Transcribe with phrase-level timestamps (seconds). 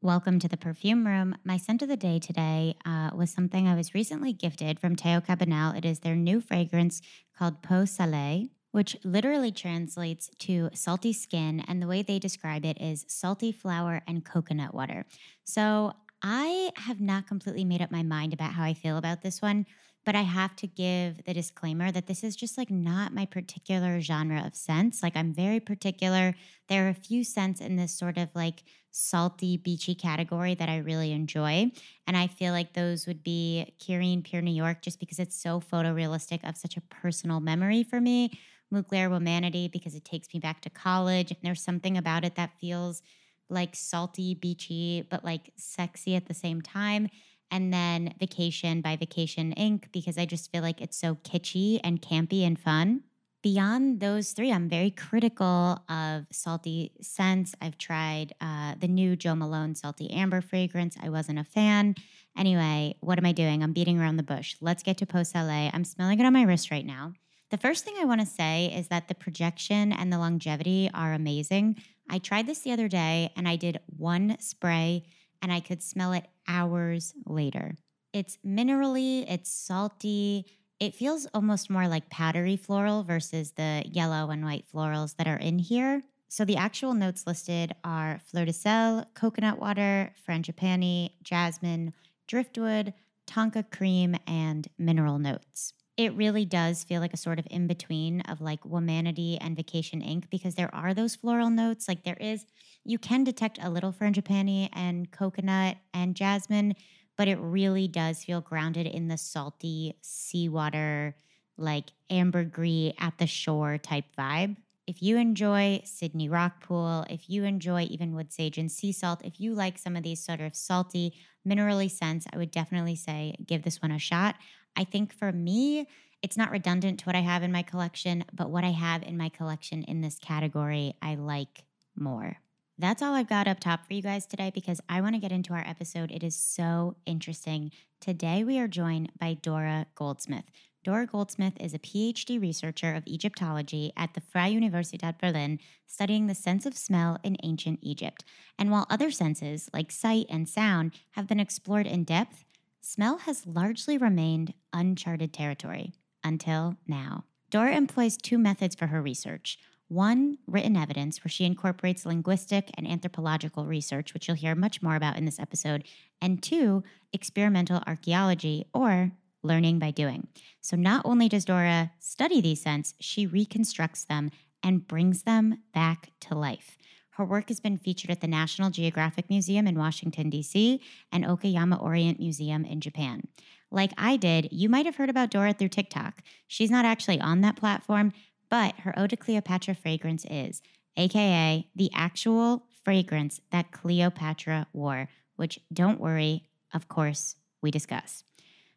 [0.00, 1.34] Welcome to the perfume room.
[1.42, 5.20] My scent of the day today uh, was something I was recently gifted from Teo
[5.20, 5.76] Cabanel.
[5.76, 7.02] It is their new fragrance
[7.36, 11.64] called Peau Salée, which literally translates to salty skin.
[11.66, 15.04] And the way they describe it is salty flower and coconut water.
[15.42, 19.40] So I have not completely made up my mind about how I feel about this
[19.42, 19.66] one,
[20.04, 24.00] but I have to give the disclaimer that this is just like not my particular
[24.00, 25.02] genre of scents.
[25.02, 26.34] Like I'm very particular.
[26.68, 30.78] There are a few scents in this sort of like salty, beachy category that I
[30.78, 31.70] really enjoy.
[32.06, 35.60] And I feel like those would be Kirin Pure New York just because it's so
[35.60, 38.30] photorealistic of such a personal memory for me.
[38.72, 41.30] Mugler Womanity because it takes me back to college.
[41.30, 43.02] And there's something about it that feels
[43.48, 47.08] like salty, beachy, but like sexy at the same time.
[47.50, 49.84] And then Vacation by Vacation Inc.
[49.92, 53.02] because I just feel like it's so kitschy and campy and fun.
[53.42, 57.54] Beyond those three, I'm very critical of salty scents.
[57.60, 60.96] I've tried uh, the new Jo Malone Salty Amber fragrance.
[61.00, 61.94] I wasn't a fan.
[62.36, 63.62] Anyway, what am I doing?
[63.62, 64.56] I'm beating around the bush.
[64.60, 65.70] Let's get to Peau Salée.
[65.72, 67.12] I'm smelling it on my wrist right now.
[67.50, 71.12] The first thing I want to say is that the projection and the longevity are
[71.12, 71.76] amazing.
[72.10, 75.04] I tried this the other day and I did one spray
[75.40, 77.76] and I could smell it hours later.
[78.12, 80.46] It's minerally, it's salty.
[80.80, 85.36] It feels almost more like powdery floral versus the yellow and white florals that are
[85.36, 86.02] in here.
[86.28, 91.92] So the actual notes listed are fleur de sel, coconut water, frangipani, jasmine,
[92.26, 92.92] driftwood,
[93.28, 98.20] tonka cream, and mineral notes it really does feel like a sort of in between
[98.22, 100.28] of like Womanity and Vacation Inc.
[100.30, 101.88] because there are those floral notes.
[101.88, 102.44] Like there is,
[102.84, 106.74] you can detect a little frangipani and coconut and jasmine,
[107.16, 111.16] but it really does feel grounded in the salty seawater,
[111.56, 114.56] like ambergris at the shore type vibe.
[114.86, 119.24] If you enjoy Sydney Rock Pool, if you enjoy even wood sage and sea salt,
[119.24, 121.14] if you like some of these sort of salty,
[121.48, 124.36] minerally scents, I would definitely say give this one a shot.
[124.76, 125.86] I think for me,
[126.22, 129.16] it's not redundant to what I have in my collection, but what I have in
[129.16, 131.64] my collection in this category, I like
[131.94, 132.38] more.
[132.78, 135.32] That's all I've got up top for you guys today because I want to get
[135.32, 136.10] into our episode.
[136.10, 137.70] It is so interesting.
[138.00, 140.44] Today, we are joined by Dora Goldsmith.
[140.84, 146.34] Dora Goldsmith is a PhD researcher of Egyptology at the Freie Universität Berlin, studying the
[146.34, 148.24] sense of smell in ancient Egypt.
[148.56, 152.44] And while other senses, like sight and sound, have been explored in depth,
[152.86, 155.92] smell has largely remained uncharted territory
[156.22, 157.24] until now.
[157.50, 159.58] Dora employs two methods for her research.
[159.88, 164.94] One, written evidence, where she incorporates linguistic and anthropological research, which you'll hear much more
[164.94, 165.84] about in this episode.
[166.20, 170.28] And two, experimental archaeology, or learning by doing.
[170.60, 174.30] So not only does Dora study these scents, she reconstructs them
[174.62, 176.78] and brings them back to life.
[177.16, 181.82] Her work has been featured at the National Geographic Museum in Washington, D.C., and Okayama
[181.82, 183.22] Orient Museum in Japan.
[183.70, 186.20] Like I did, you might have heard about Dora through TikTok.
[186.46, 188.12] She's not actually on that platform,
[188.50, 190.60] but her Eau de Cleopatra fragrance is,
[190.98, 196.44] aka the actual fragrance that Cleopatra wore, which don't worry,
[196.74, 198.24] of course, we discuss.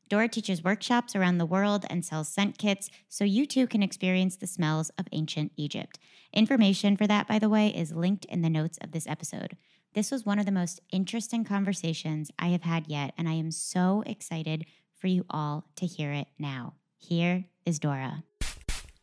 [0.10, 4.36] Dora teaches workshops around the world and sells scent kits so you too can experience
[4.36, 6.00] the smells of ancient Egypt.
[6.34, 9.56] Information for that, by the way, is linked in the notes of this episode.
[9.94, 13.52] This was one of the most interesting conversations I have had yet, and I am
[13.52, 14.66] so excited
[14.96, 16.74] for you all to hear it now.
[16.98, 18.24] Here is Dora.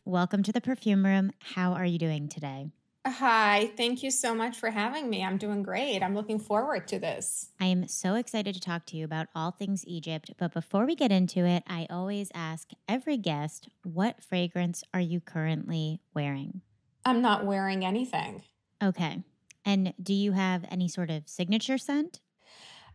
[0.03, 1.31] Welcome to the perfume room.
[1.39, 2.67] How are you doing today?
[3.09, 5.23] Hi, thank you so much for having me.
[5.23, 6.03] I'm doing great.
[6.03, 7.51] I'm looking forward to this.
[7.59, 10.31] I am so excited to talk to you about all things Egypt.
[10.37, 15.21] But before we get into it, I always ask every guest, what fragrance are you
[15.21, 16.61] currently wearing?
[17.05, 18.43] I'm not wearing anything.
[18.83, 19.23] Okay.
[19.63, 22.19] And do you have any sort of signature scent?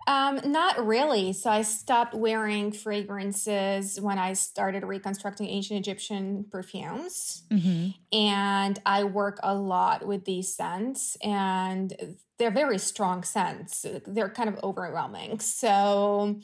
[0.06, 1.32] Um, not really.
[1.32, 7.44] So I stopped wearing fragrances when I started reconstructing ancient Egyptian perfumes.
[7.50, 7.90] Mm-hmm.
[8.16, 13.86] And I work a lot with these scents, and they're very strong scents.
[14.06, 15.40] They're kind of overwhelming.
[15.40, 16.40] So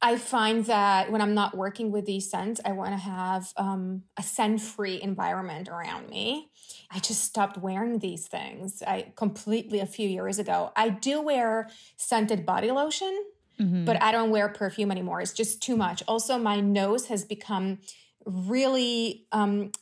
[0.00, 4.04] I find that when I'm not working with these scents, I want to have um,
[4.16, 6.50] a scent free environment around me.
[6.90, 8.80] I just stopped wearing these things.
[8.86, 10.72] I completely a few years ago.
[10.76, 13.24] I do wear scented body lotion,
[13.60, 13.84] mm-hmm.
[13.84, 15.20] but I don't wear perfume anymore.
[15.20, 16.04] It's just too much.
[16.06, 17.78] Also, my nose has become
[18.24, 19.72] really um,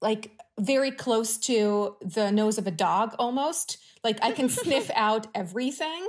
[0.00, 3.78] like very close to the nose of a dog almost.
[4.04, 6.08] Like I can sniff out everything.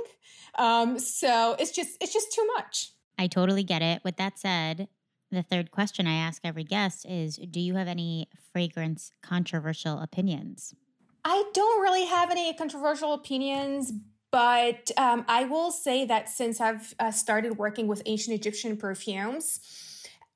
[0.56, 2.92] Um, so it's just it's just too much.
[3.18, 4.02] I totally get it.
[4.04, 4.88] With that said,
[5.30, 10.74] the third question I ask every guest is Do you have any fragrance controversial opinions?
[11.24, 13.92] I don't really have any controversial opinions,
[14.30, 19.58] but um, I will say that since I've uh, started working with ancient Egyptian perfumes,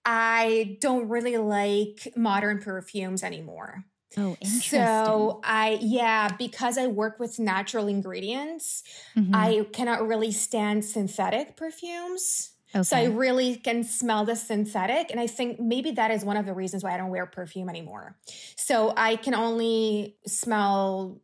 [0.04, 3.84] I don't really like modern perfumes anymore.
[4.16, 4.80] Oh, interesting.
[4.80, 8.82] So I, yeah, because I work with natural ingredients,
[9.16, 9.32] mm-hmm.
[9.34, 12.50] I cannot really stand synthetic perfumes.
[12.74, 12.82] Okay.
[12.82, 15.10] So I really can smell the synthetic.
[15.10, 17.68] And I think maybe that is one of the reasons why I don't wear perfume
[17.68, 18.16] anymore.
[18.56, 21.20] So I can only smell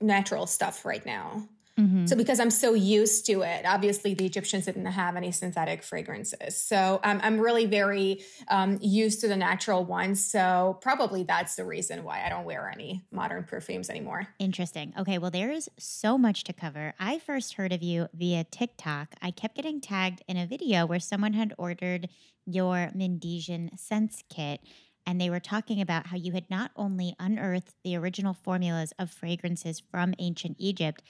[0.00, 1.48] natural stuff right now.
[1.78, 2.06] Mm-hmm.
[2.06, 6.60] So because I'm so used to it, obviously the Egyptians didn't have any synthetic fragrances.
[6.60, 10.24] So um, I'm really very um, used to the natural ones.
[10.24, 14.28] So probably that's the reason why I don't wear any modern perfumes anymore.
[14.38, 14.94] Interesting.
[14.98, 16.94] Okay, well there is so much to cover.
[16.98, 19.14] I first heard of you via TikTok.
[19.20, 22.08] I kept getting tagged in a video where someone had ordered
[22.46, 24.60] your Mendesian Sense Kit
[25.06, 29.10] and they were talking about how you had not only unearthed the original formulas of
[29.10, 31.02] fragrances from ancient Egypt,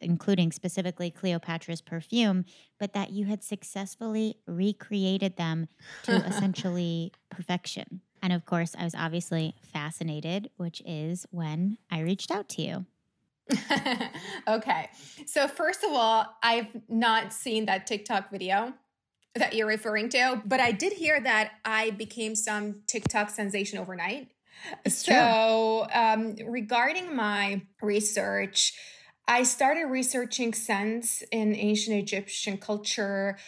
[0.00, 2.44] including specifically Cleopatra's perfume,
[2.78, 5.68] but that you had successfully recreated them
[6.04, 8.00] to essentially perfection.
[8.22, 12.86] And of course, I was obviously fascinated, which is when I reached out to you.
[14.48, 14.90] okay.
[15.26, 18.74] So, first of all, I've not seen that TikTok video
[19.34, 24.28] that you're referring to, but I did hear that I became some TikTok sensation overnight.
[24.84, 28.74] It's so, um, regarding my research,
[29.30, 33.38] I started researching scents in ancient Egyptian culture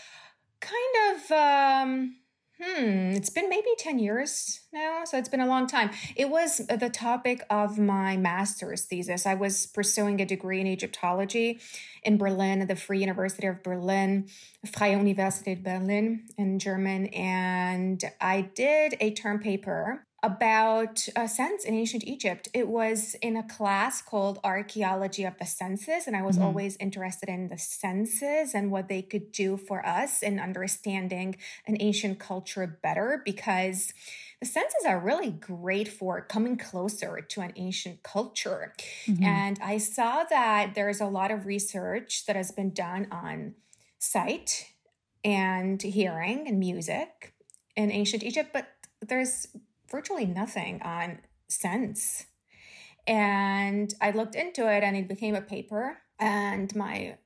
[0.60, 2.16] kind of um
[2.62, 5.90] hmm it's been maybe 10 years now so it's been a long time.
[6.14, 9.26] It was the topic of my master's thesis.
[9.26, 11.58] I was pursuing a degree in egyptology
[12.04, 14.28] in berlin the free university of berlin
[14.64, 21.74] freie universität berlin in german and i did a term paper about a sense in
[21.74, 22.48] ancient Egypt.
[22.54, 26.46] It was in a class called Archaeology of the Senses, and I was mm-hmm.
[26.46, 31.36] always interested in the senses and what they could do for us in understanding
[31.66, 33.92] an ancient culture better because
[34.38, 38.74] the senses are really great for coming closer to an ancient culture.
[39.06, 39.24] Mm-hmm.
[39.24, 43.54] And I saw that there's a lot of research that has been done on
[43.98, 44.68] sight
[45.24, 47.34] and hearing and music
[47.76, 48.66] in ancient Egypt, but
[49.00, 49.48] there's
[49.92, 51.18] virtually nothing on
[51.48, 52.26] sense.
[53.06, 55.98] And I looked into it and it became a paper.
[56.18, 57.18] And my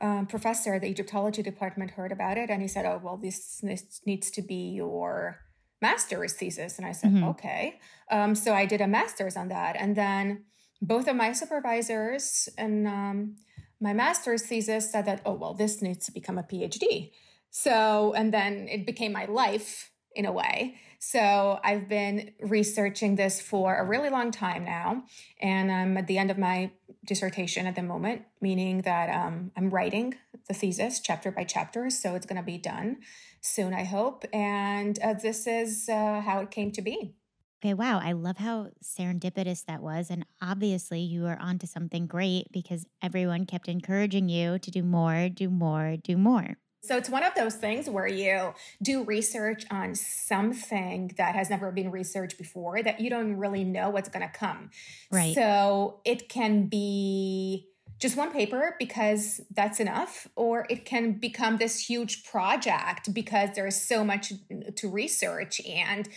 [0.00, 4.00] um, professor, the Egyptology department, heard about it and he said, Oh, well, this, this
[4.06, 5.40] needs to be your
[5.80, 6.78] master's thesis.
[6.78, 7.24] And I said, mm-hmm.
[7.24, 7.80] Okay.
[8.10, 9.76] Um, so I did a master's on that.
[9.78, 10.44] And then
[10.80, 13.36] both of my supervisors and um,
[13.80, 17.12] my master's thesis said that, Oh, well, this needs to become a PhD.
[17.50, 20.76] So, and then it became my life in a way.
[21.04, 25.02] So I've been researching this for a really long time now,
[25.40, 26.70] and I'm at the end of my
[27.04, 30.14] dissertation at the moment, meaning that um, I'm writing
[30.46, 31.90] the thesis chapter by chapter.
[31.90, 32.98] So it's going to be done
[33.40, 34.24] soon, I hope.
[34.32, 37.16] And uh, this is uh, how it came to be.
[37.60, 37.98] Okay, wow.
[38.00, 40.08] I love how serendipitous that was.
[40.08, 45.28] And obviously, you are onto something great because everyone kept encouraging you to do more,
[45.28, 46.58] do more, do more.
[46.84, 51.70] So it's one of those things where you do research on something that has never
[51.70, 54.70] been researched before that you don't really know what's going to come.
[55.10, 55.34] Right.
[55.34, 57.68] So it can be
[58.00, 63.68] just one paper because that's enough, or it can become this huge project because there
[63.68, 64.32] is so much
[64.74, 65.60] to research.
[65.64, 66.08] And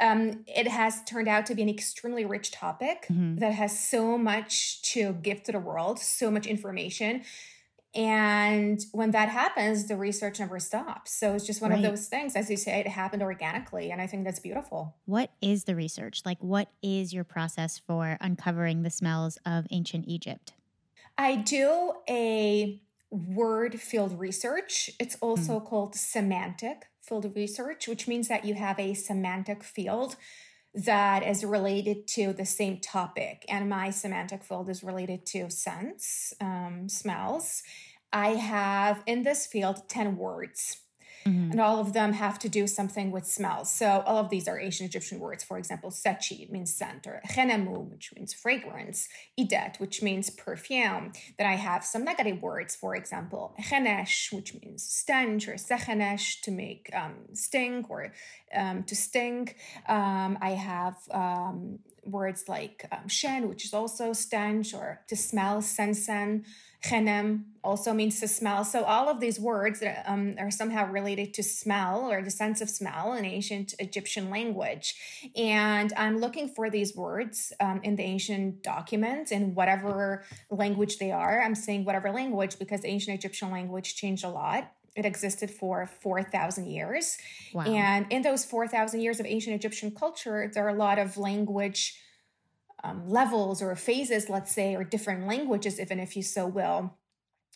[0.00, 3.38] um, it has turned out to be an extremely rich topic mm-hmm.
[3.38, 7.24] that has so much to give to the world, so much information
[7.94, 11.12] and when that happens, the research never stops.
[11.12, 11.84] So it's just one right.
[11.84, 13.90] of those things, as you say, it happened organically.
[13.90, 14.96] And I think that's beautiful.
[15.04, 16.22] What is the research?
[16.24, 20.54] Like, what is your process for uncovering the smells of ancient Egypt?
[21.18, 22.80] I do a
[23.10, 24.90] word field research.
[24.98, 25.66] It's also mm.
[25.66, 30.16] called semantic field research, which means that you have a semantic field
[30.74, 33.44] that is related to the same topic.
[33.48, 37.62] And my semantic field is related to scents, um, smells.
[38.12, 40.81] I have in this field 10 words.
[41.26, 41.52] Mm-hmm.
[41.52, 43.70] And all of them have to do something with smells.
[43.70, 45.44] So all of these are ancient Egyptian words.
[45.44, 51.12] For example, sechi, means scent, or chenemu, which means fragrance, idet, which means perfume.
[51.38, 56.50] Then I have some negative words, for example, chenesh, which means stench, or sechenesh, to
[56.50, 58.12] make um, stink or
[58.54, 59.56] um, to stink.
[59.88, 65.62] Um, I have um, words like um, shen, which is also stench, or to smell,
[65.62, 66.44] sensen,
[66.84, 68.64] Chenem also means to smell.
[68.64, 72.68] So all of these words um, are somehow related to smell or the sense of
[72.68, 74.96] smell in ancient Egyptian language.
[75.36, 81.12] And I'm looking for these words um, in the ancient documents in whatever language they
[81.12, 81.40] are.
[81.40, 84.72] I'm saying whatever language because ancient Egyptian language changed a lot.
[84.96, 87.16] It existed for 4,000 years.
[87.54, 87.62] Wow.
[87.62, 91.96] And in those 4,000 years of ancient Egyptian culture, there are a lot of language
[92.84, 96.94] um, levels or phases, let's say, or different languages, even if you so will.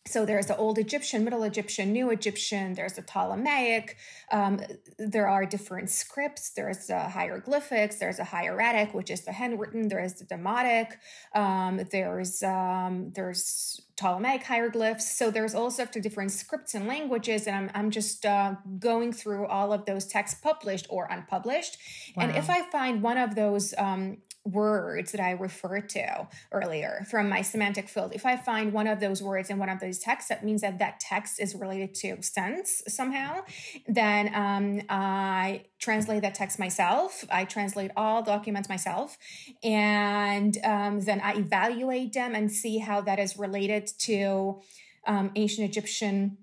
[0.06, 2.74] So there's the Old Egyptian, Middle Egyptian, New Egyptian.
[2.74, 3.96] There's the Ptolemaic.
[4.30, 4.60] Um,
[4.98, 6.50] there are different scripts.
[6.50, 7.96] There's the hieroglyphics.
[7.96, 9.88] There's a hieratic, which is the handwritten.
[9.88, 10.92] There is the Demotic.
[11.34, 15.18] Um, there's um, there's Ptolemaic hieroglyphs.
[15.18, 19.12] So there's all sorts of different scripts and languages, and I'm I'm just uh, going
[19.12, 21.78] through all of those texts published or unpublished.
[22.14, 22.24] Wow.
[22.24, 27.28] And if I find one of those um, words that I referred to earlier from
[27.28, 30.28] my semantic field, if I find one of those words in one of those texts,
[30.28, 33.42] that means that that text is related to sense somehow,
[33.86, 37.24] then um, I translate that text myself.
[37.30, 39.18] I translate all documents myself.
[39.62, 44.60] And um, then I evaluate them and see how that is related to
[45.06, 46.38] um, ancient Egyptian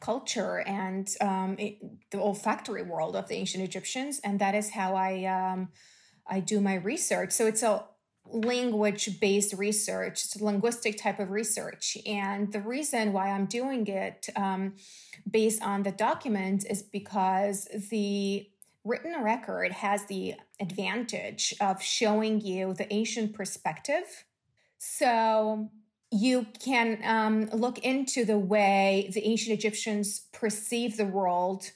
[0.00, 1.78] culture and um, it,
[2.10, 4.20] the olfactory world of the ancient Egyptians.
[4.24, 5.68] And that is how I um,
[6.26, 7.32] I do my research.
[7.32, 7.84] So it's a
[8.26, 11.98] language based research, it's a linguistic type of research.
[12.06, 14.74] And the reason why I'm doing it um,
[15.30, 18.48] based on the document is because the
[18.84, 24.24] written record has the advantage of showing you the ancient perspective.
[24.78, 25.70] So
[26.10, 31.70] you can um, look into the way the ancient Egyptians perceive the world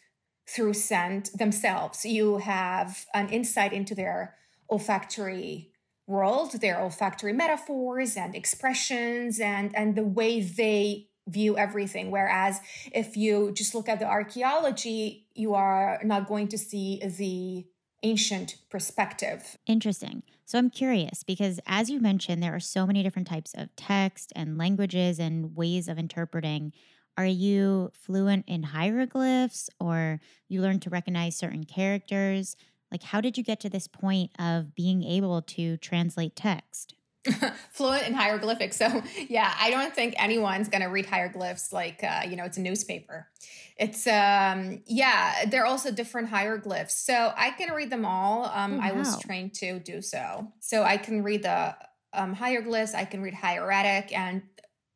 [0.48, 2.04] through scent themselves.
[2.04, 4.36] You have an insight into their
[4.70, 5.72] olfactory
[6.06, 12.10] world, their olfactory metaphors and expressions and, and the way they view everything.
[12.10, 12.60] Whereas
[12.92, 17.66] if you just look at the archaeology, you are not going to see the
[18.02, 19.58] ancient perspective.
[19.66, 20.22] Interesting.
[20.44, 24.32] So I'm curious because, as you mentioned, there are so many different types of text
[24.36, 26.72] and languages and ways of interpreting
[27.16, 32.56] are you fluent in hieroglyphs or you learn to recognize certain characters?
[32.90, 36.94] Like, how did you get to this point of being able to translate text?
[37.70, 38.76] fluent in hieroglyphics.
[38.76, 42.56] So, yeah, I don't think anyone's going to read hieroglyphs like, uh, you know, it's
[42.56, 43.28] a newspaper.
[43.76, 46.94] It's, um, yeah, they're also different hieroglyphs.
[46.94, 48.46] So I can read them all.
[48.46, 48.84] Um, oh, wow.
[48.84, 50.52] I was trained to do so.
[50.60, 51.76] So I can read the
[52.12, 54.42] um, hieroglyphs, I can read hieratic, and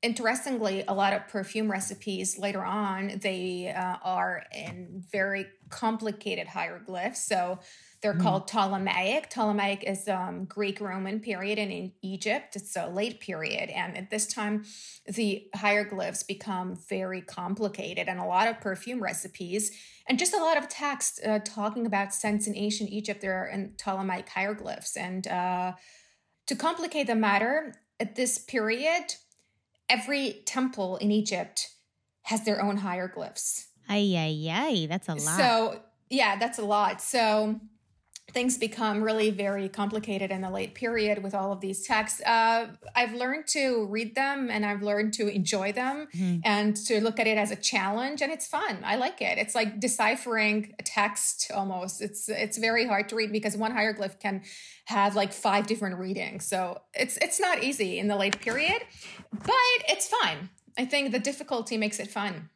[0.03, 7.25] interestingly, a lot of perfume recipes later on they uh, are in very complicated hieroglyphs.
[7.25, 7.59] So
[8.01, 8.23] they're mm.
[8.23, 9.29] called Ptolemaic.
[9.29, 13.69] Ptolemaic is um, Greek Roman period, and in Egypt it's a late period.
[13.71, 14.65] And at this time,
[15.07, 19.71] the hieroglyphs become very complicated, and a lot of perfume recipes
[20.09, 23.21] and just a lot of text uh, talking about scents in ancient Egypt.
[23.21, 25.73] There are in Ptolemaic hieroglyphs, and uh,
[26.47, 29.15] to complicate the matter, at this period
[29.91, 31.69] every temple in Egypt
[32.23, 33.67] has their own hieroglyphs.
[33.89, 34.87] Ay, ay, ay.
[34.87, 35.37] That's a lot.
[35.37, 37.03] So, yeah, that's a lot.
[37.03, 37.61] So,
[38.33, 42.21] things become really very complicated in the late period with all of these texts.
[42.23, 46.41] Uh, I've learned to read them and I've learned to enjoy them mm-hmm.
[46.45, 48.79] and to look at it as a challenge, and it's fun.
[48.85, 49.39] I like it.
[49.39, 52.01] It's like deciphering a text almost.
[52.01, 54.43] It's it's very hard to read because one hieroglyph can
[54.87, 56.47] have like five different readings.
[56.47, 58.83] So it's it's not easy in the late period,
[59.33, 60.51] but it's fun.
[60.79, 62.49] I think the difficulty makes it fun.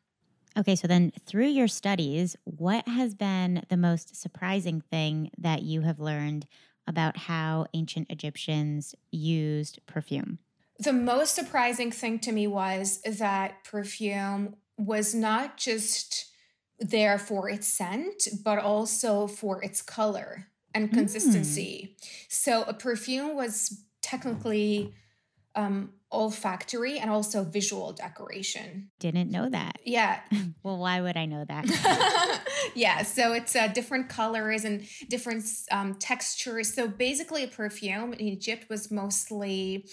[0.56, 5.80] Okay, so then through your studies, what has been the most surprising thing that you
[5.80, 6.46] have learned
[6.86, 10.38] about how ancient Egyptians used perfume?
[10.78, 16.30] The most surprising thing to me was that perfume was not just
[16.78, 21.96] there for its scent, but also for its color and consistency.
[21.96, 22.08] Mm.
[22.28, 24.92] So a perfume was technically
[25.54, 28.90] um, olfactory and also visual decoration.
[29.00, 29.78] Didn't know that.
[29.84, 30.20] Yeah.
[30.62, 32.42] well, why would I know that?
[32.74, 33.02] yeah.
[33.02, 36.72] So it's uh, different colors and different um, textures.
[36.72, 39.86] So basically, a perfume in Egypt was mostly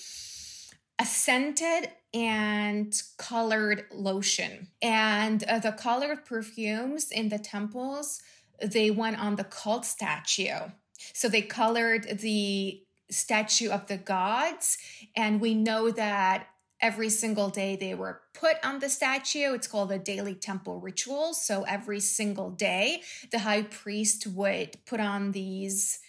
[0.99, 4.67] a scented and colored lotion.
[4.81, 8.21] And uh, the colored perfumes in the temples,
[8.63, 10.69] they went on the cult statue.
[11.13, 14.77] So they colored the statue of the gods.
[15.15, 16.47] And we know that
[16.81, 19.53] every single day they were put on the statue.
[19.53, 21.33] It's called the daily temple ritual.
[21.33, 25.99] So every single day, the high priest would put on these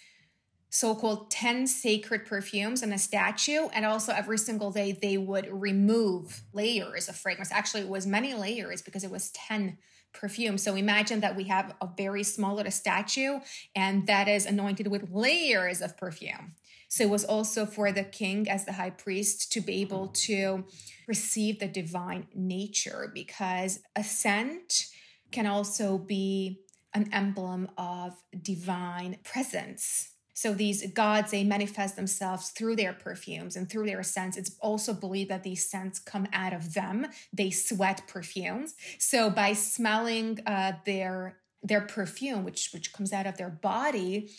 [0.69, 3.67] so called 10 sacred perfumes in a statue.
[3.73, 7.51] And also, every single day, they would remove layers of fragrance.
[7.51, 9.77] Actually, it was many layers because it was 10
[10.13, 10.63] perfumes.
[10.63, 13.39] So imagine that we have a very small little statue
[13.75, 16.55] and that is anointed with layers of perfume.
[16.93, 20.65] So it was also for the king as the high priest to be able to
[21.07, 24.85] receive the divine nature because a scent
[25.31, 26.59] can also be
[26.93, 33.69] an emblem of divine presence so these gods, they manifest themselves through their perfumes and
[33.69, 34.35] through their scents.
[34.35, 37.05] It's also believed that these scents come out of them.
[37.31, 38.73] They sweat perfumes.
[38.97, 44.31] So by smelling uh, their their perfume, which which comes out of their body,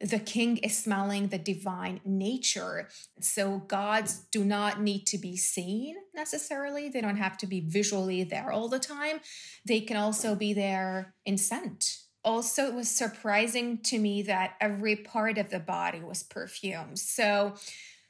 [0.00, 2.88] the king is smelling the divine nature.
[3.20, 6.88] So gods do not need to be seen necessarily.
[6.88, 9.20] They don't have to be visually there all the time.
[9.66, 14.96] They can also be there in scent also it was surprising to me that every
[14.96, 17.54] part of the body was perfumed so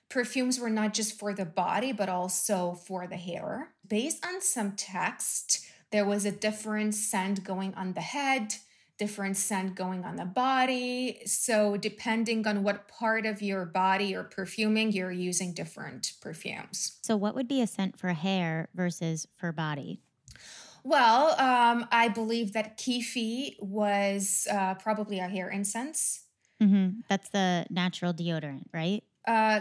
[0.09, 4.73] perfumes were not just for the body but also for the hair based on some
[4.73, 8.54] text there was a different scent going on the head
[9.00, 14.23] different scent going on the body so depending on what part of your body you're
[14.23, 19.52] perfuming you're using different perfumes so what would be a scent for hair versus for
[19.52, 20.02] body
[20.83, 26.23] well, um, I believe that Kyphi was uh, probably a hair incense.
[26.59, 27.00] Mm-hmm.
[27.07, 29.04] That's the natural deodorant, right?
[29.28, 29.61] Uh,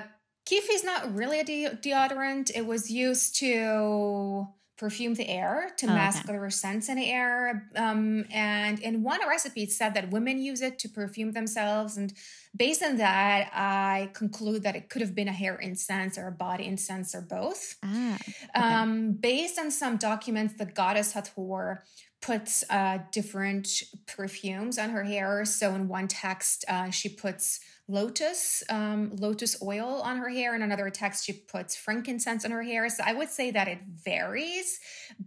[0.49, 2.51] is not really a de- deodorant.
[2.55, 4.47] It was used to
[4.79, 6.33] perfume the air to oh, mask okay.
[6.33, 7.69] other scents in the air.
[7.75, 11.97] Um, and in one recipe, it said that women use it to perfume themselves.
[11.97, 12.13] And
[12.55, 16.31] based on that, I conclude that it could have been a hair incense or a
[16.31, 17.75] body incense or both.
[17.83, 18.33] Ah, okay.
[18.55, 21.83] um, based on some documents, the goddess Hathor
[22.21, 25.43] puts uh, different perfumes on her hair.
[25.43, 27.59] So in one text, uh, she puts
[27.89, 32.63] lotus um, lotus oil on her hair and another text she puts frankincense on her
[32.63, 32.87] hair.
[32.89, 34.79] So i would say that it varies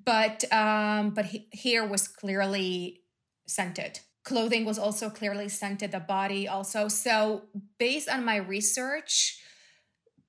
[0.04, 3.02] but um, but hair was clearly
[3.46, 4.00] scented.
[4.24, 6.86] Clothing was also clearly scented the body also.
[6.86, 7.42] So
[7.78, 9.40] based on my research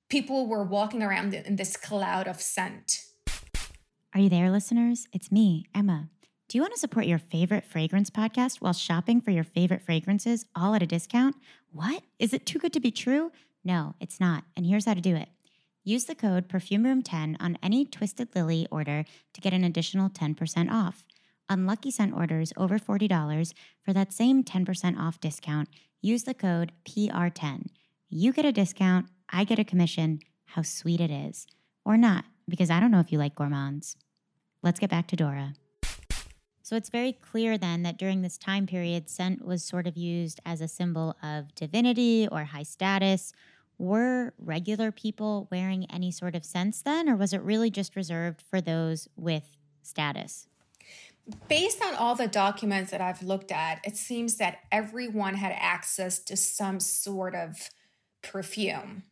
[0.08, 3.00] people were walking around in this cloud of scent.
[4.14, 5.06] Are you there listeners?
[5.12, 6.10] It's me emma.
[6.48, 10.44] Do you want to support your favorite fragrance podcast while shopping for your favorite fragrances
[10.54, 11.36] all at a discount?
[11.74, 12.04] What?
[12.20, 13.32] Is it too good to be true?
[13.64, 14.44] No, it's not.
[14.56, 15.28] And here's how to do it.
[15.82, 21.04] Use the code PerfumeRoom10 on any Twisted Lily order to get an additional 10% off.
[21.50, 25.68] On Lucky Scent orders over $40 for that same 10% off discount,
[26.00, 27.66] use the code PR10.
[28.08, 30.20] You get a discount, I get a commission.
[30.44, 31.48] How sweet it is.
[31.84, 33.96] Or not, because I don't know if you like gourmands.
[34.62, 35.54] Let's get back to Dora.
[36.64, 40.40] So it's very clear then that during this time period, scent was sort of used
[40.46, 43.34] as a symbol of divinity or high status.
[43.76, 48.40] Were regular people wearing any sort of scents then, or was it really just reserved
[48.40, 50.46] for those with status?
[51.48, 56.18] Based on all the documents that I've looked at, it seems that everyone had access
[56.20, 57.68] to some sort of
[58.22, 59.02] perfume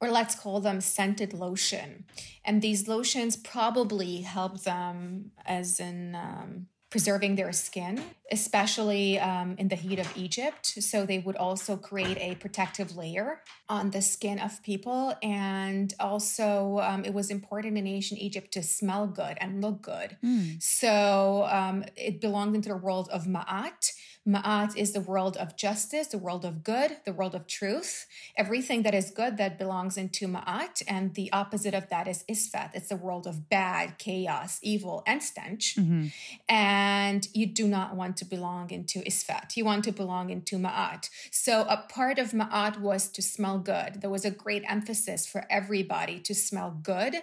[0.00, 2.04] or let's call them scented lotion.
[2.44, 9.66] And these lotions probably helped them as in um, preserving their skin, especially um, in
[9.66, 10.64] the heat of Egypt.
[10.64, 15.12] So they would also create a protective layer on the skin of people.
[15.20, 20.16] And also, um, it was important in ancient Egypt to smell good and look good.
[20.24, 20.62] Mm.
[20.62, 23.92] So um, it belonged into the world of Ma'at
[24.26, 28.06] Ma'at is the world of justice, the world of good, the world of truth.
[28.36, 32.70] Everything that is good that belongs into Ma'at, and the opposite of that is Isfet.
[32.72, 35.76] It's the world of bad, chaos, evil, and stench.
[35.76, 36.06] Mm-hmm.
[36.48, 39.56] And you do not want to belong into Isfet.
[39.56, 41.10] You want to belong into Ma'at.
[41.30, 44.00] So a part of Ma'at was to smell good.
[44.00, 47.16] There was a great emphasis for everybody to smell good.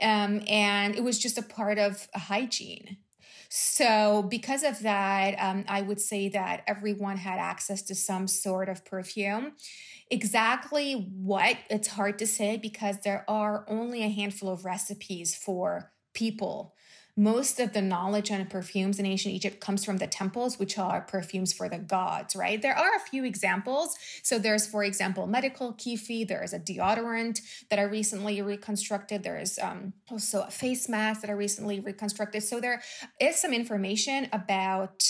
[0.00, 2.98] Um, and it was just a part of hygiene.
[3.50, 8.68] So, because of that, um, I would say that everyone had access to some sort
[8.68, 9.52] of perfume.
[10.10, 15.92] Exactly what, it's hard to say because there are only a handful of recipes for
[16.12, 16.74] people
[17.18, 21.00] most of the knowledge on perfumes in ancient Egypt comes from the temples, which are
[21.00, 22.62] perfumes for the gods, right?
[22.62, 23.96] There are a few examples.
[24.22, 26.26] So there's, for example, medical kyphi.
[26.26, 29.24] There is a deodorant that I recently reconstructed.
[29.24, 32.44] There is um, also a face mask that I recently reconstructed.
[32.44, 32.82] So there
[33.20, 35.02] is some information about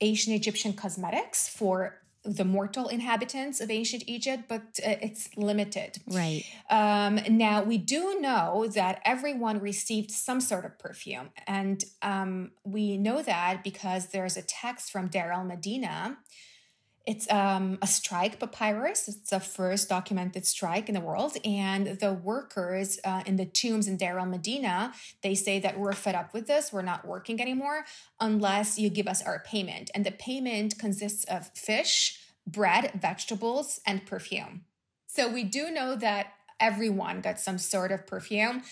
[0.00, 5.98] ancient Egyptian cosmetics for the mortal inhabitants of ancient Egypt, but uh, it's limited.
[6.06, 6.44] Right.
[6.70, 11.30] Um, now, we do know that everyone received some sort of perfume.
[11.46, 16.18] And um, we know that because there's a text from Deir el-Medina
[17.04, 19.08] it's um, a strike papyrus.
[19.08, 21.36] It's the first documented strike in the world.
[21.44, 26.14] And the workers uh, in the tombs in Deir el-Medina, they say that we're fed
[26.14, 26.72] up with this.
[26.72, 27.84] We're not working anymore
[28.20, 29.90] unless you give us our payment.
[29.94, 34.64] And the payment consists of fish, bread, vegetables, and perfume.
[35.06, 36.32] So we do know that
[36.62, 38.62] everyone got some sort of perfume.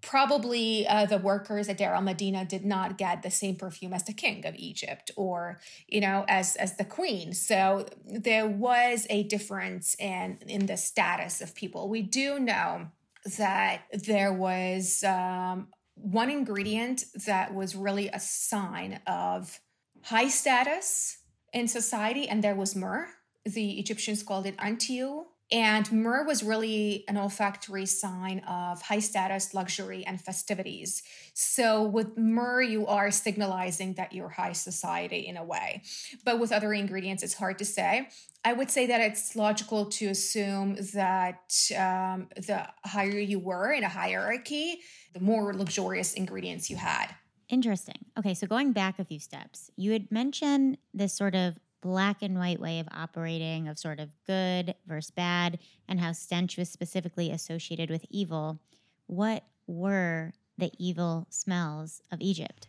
[0.00, 4.12] Probably uh, the workers at Deir el-Medina did not get the same perfume as the
[4.12, 7.32] king of Egypt or you know as as the queen.
[7.32, 11.88] So there was a difference in in the status of people.
[11.88, 12.88] We do know
[13.36, 19.60] that there was um, one ingredient that was really a sign of
[20.02, 21.18] high status
[21.52, 23.08] in society and there was myrrh.
[23.44, 29.54] The Egyptians called it antiu and myrrh was really an olfactory sign of high status,
[29.54, 31.02] luxury, and festivities.
[31.32, 35.82] So with myrrh, you are signalizing that you're high society in a way.
[36.24, 38.08] But with other ingredients, it's hard to say.
[38.44, 43.84] I would say that it's logical to assume that um, the higher you were in
[43.84, 44.80] a hierarchy,
[45.14, 47.14] the more luxurious ingredients you had.
[47.48, 48.04] Interesting.
[48.18, 52.38] Okay, so going back a few steps, you had mentioned this sort of black and
[52.38, 57.30] white way of operating of sort of good versus bad and how stench was specifically
[57.30, 58.60] associated with evil.
[59.06, 62.68] What were the evil smells of Egypt?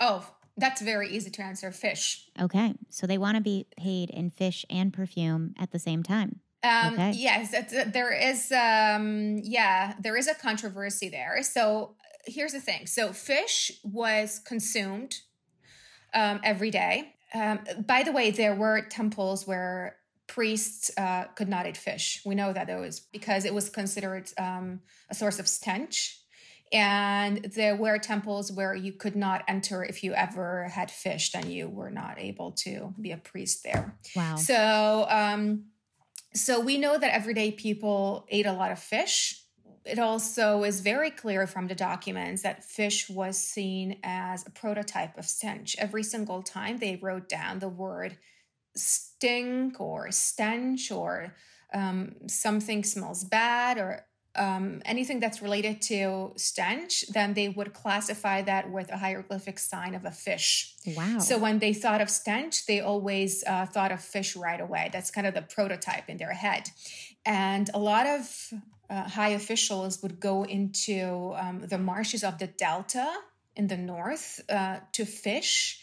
[0.00, 2.28] Oh, that's very easy to answer fish.
[2.40, 2.74] Okay.
[2.88, 6.40] So they want to be paid in fish and perfume at the same time.
[6.62, 7.12] Um, okay.
[7.12, 8.50] Yes, uh, there is.
[8.50, 11.42] Um, yeah, there is a controversy there.
[11.42, 12.86] So here's the thing.
[12.86, 15.16] So fish was consumed
[16.14, 17.13] um, every day.
[17.34, 22.22] Um, by the way, there were temples where priests uh, could not eat fish.
[22.24, 26.20] We know that it was because it was considered um, a source of stench.
[26.72, 31.44] And there were temples where you could not enter if you ever had fished and
[31.44, 33.96] you were not able to be a priest there.
[34.16, 34.36] Wow.
[34.36, 35.66] So, um,
[36.34, 39.43] so we know that everyday people ate a lot of fish
[39.84, 45.18] it also is very clear from the documents that fish was seen as a prototype
[45.18, 45.76] of stench.
[45.78, 48.16] Every single time they wrote down the word
[48.76, 51.34] stink or stench or
[51.72, 58.42] um, something smells bad or um, anything that's related to stench, then they would classify
[58.42, 60.74] that with a hieroglyphic sign of a fish.
[60.96, 61.18] Wow.
[61.18, 64.90] So when they thought of stench, they always uh, thought of fish right away.
[64.92, 66.70] That's kind of the prototype in their head.
[67.24, 68.52] And a lot of
[68.90, 73.10] uh, high officials would go into um, the marshes of the delta
[73.56, 75.80] in the north uh, to fish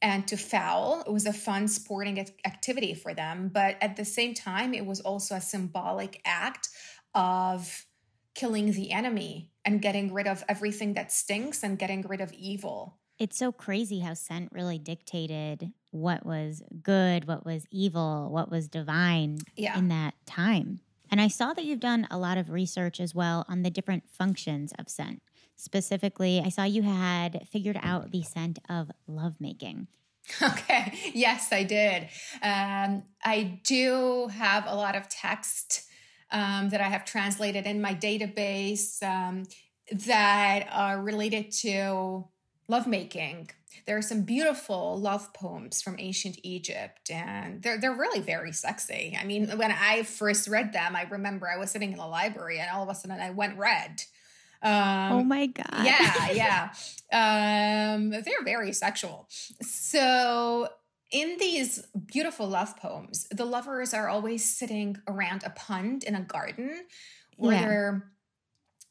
[0.00, 1.02] and to fowl.
[1.06, 5.00] It was a fun sporting activity for them, but at the same time, it was
[5.00, 6.68] also a symbolic act
[7.14, 7.86] of
[8.34, 12.98] killing the enemy and getting rid of everything that stinks and getting rid of evil.
[13.18, 18.66] It's so crazy how scent really dictated what was good, what was evil, what was
[18.66, 19.78] divine yeah.
[19.78, 20.80] in that time.
[21.12, 24.08] And I saw that you've done a lot of research as well on the different
[24.08, 25.20] functions of scent.
[25.56, 29.88] Specifically, I saw you had figured out the scent of lovemaking.
[30.40, 32.04] Okay, yes, I did.
[32.42, 35.82] Um, I do have a lot of text
[36.30, 39.42] um, that I have translated in my database um,
[40.06, 42.28] that are related to
[42.72, 43.50] lovemaking
[43.86, 49.16] there are some beautiful love poems from ancient Egypt, and they're they're really very sexy.
[49.20, 52.58] I mean, when I first read them, I remember I was sitting in the library,
[52.58, 54.02] and all of a sudden I went red.
[54.62, 55.84] Um, oh my god!
[55.84, 56.70] Yeah,
[57.12, 57.94] yeah.
[57.94, 59.28] um, they're very sexual.
[59.62, 60.68] So
[61.10, 66.22] in these beautiful love poems, the lovers are always sitting around a pond in a
[66.22, 66.84] garden
[67.36, 67.68] where yeah.
[67.68, 68.12] they're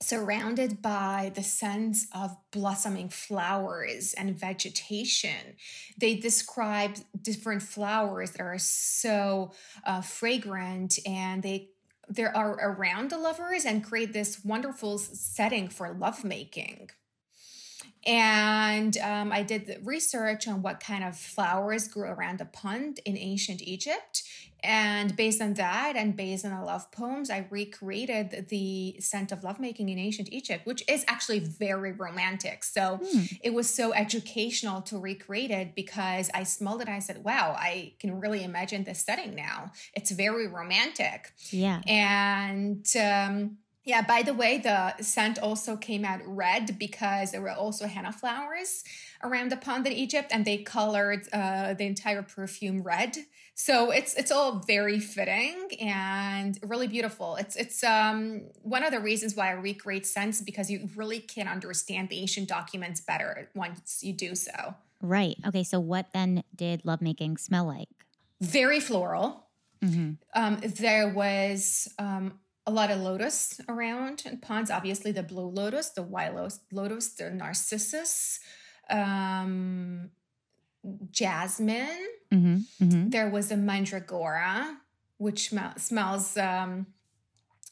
[0.01, 5.55] surrounded by the sense of blossoming flowers and vegetation.
[5.97, 9.51] They describe different flowers that are so
[9.85, 11.69] uh, fragrant and they
[12.09, 16.89] they are around the lovers and create this wonderful setting for lovemaking.
[18.05, 23.17] And um, I did research on what kind of flowers grew around the pond in
[23.17, 24.23] ancient Egypt.
[24.63, 29.43] And based on that and based on the love poems, I recreated the scent of
[29.43, 32.63] lovemaking in ancient Egypt, which is actually very romantic.
[32.63, 33.23] So hmm.
[33.41, 37.55] it was so educational to recreate it because I smelled it and I said, wow,
[37.57, 39.71] I can really imagine this setting now.
[39.95, 41.33] It's very romantic.
[41.49, 41.81] Yeah.
[41.87, 47.51] And um, yeah, by the way, the scent also came out red because there were
[47.51, 48.83] also henna flowers
[49.23, 53.17] around the pond in Egypt, and they colored uh, the entire perfume red.
[53.53, 57.35] So it's it's all very fitting and really beautiful.
[57.35, 61.47] It's it's um, one of the reasons why I recreate scents because you really can
[61.47, 64.75] understand the ancient documents better once you do so.
[65.01, 65.35] Right.
[65.45, 65.63] Okay.
[65.63, 67.89] So what then did lovemaking smell like?
[68.41, 69.47] very floral.
[69.83, 70.11] Mm-hmm.
[70.35, 74.69] Um, there was um, a lot of lotus around in ponds.
[74.69, 76.33] Obviously, the blue lotus, the white
[76.71, 78.39] lotus, the narcissus,
[78.89, 80.09] um,
[81.11, 82.07] jasmine.
[82.33, 82.83] Mm-hmm.
[82.83, 83.09] Mm-hmm.
[83.09, 84.77] There was a mandragora,
[85.17, 86.87] which sm- smells um,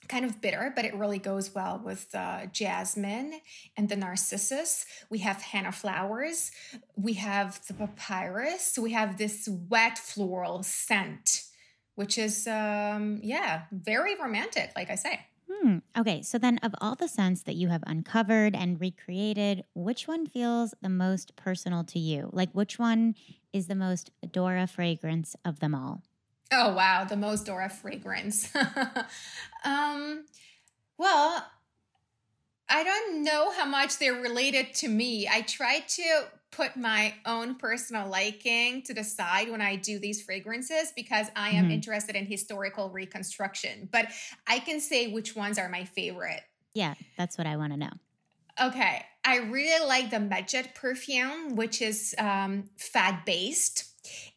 [0.08, 3.40] kind of bitter, but it really goes well with uh, jasmine
[3.78, 4.86] and the narcissus.
[5.10, 6.52] We have henna flowers.
[6.96, 8.78] We have the papyrus.
[8.78, 11.44] We have this wet floral scent,
[11.96, 15.20] which is, um, yeah, very romantic, like I say.
[15.52, 15.80] Hmm.
[15.98, 20.28] Okay, so then of all the scents that you have uncovered and recreated, which one
[20.28, 22.30] feels the most personal to you?
[22.32, 23.16] Like, which one
[23.52, 26.04] is the most Dora fragrance of them all?
[26.52, 28.54] Oh wow, the most Dora fragrance.
[29.64, 30.26] um,
[30.98, 31.46] well,
[32.68, 35.28] I don't know how much they're related to me.
[35.28, 40.22] I try to put my own personal liking to the side when I do these
[40.22, 41.74] fragrances because I am mm-hmm.
[41.74, 43.88] interested in historical reconstruction.
[43.92, 44.08] But
[44.48, 46.42] I can say which ones are my favorite.
[46.74, 47.92] Yeah, that's what I want to know.
[48.62, 53.86] Okay, I really like the Medjed perfume, which is um, fat based.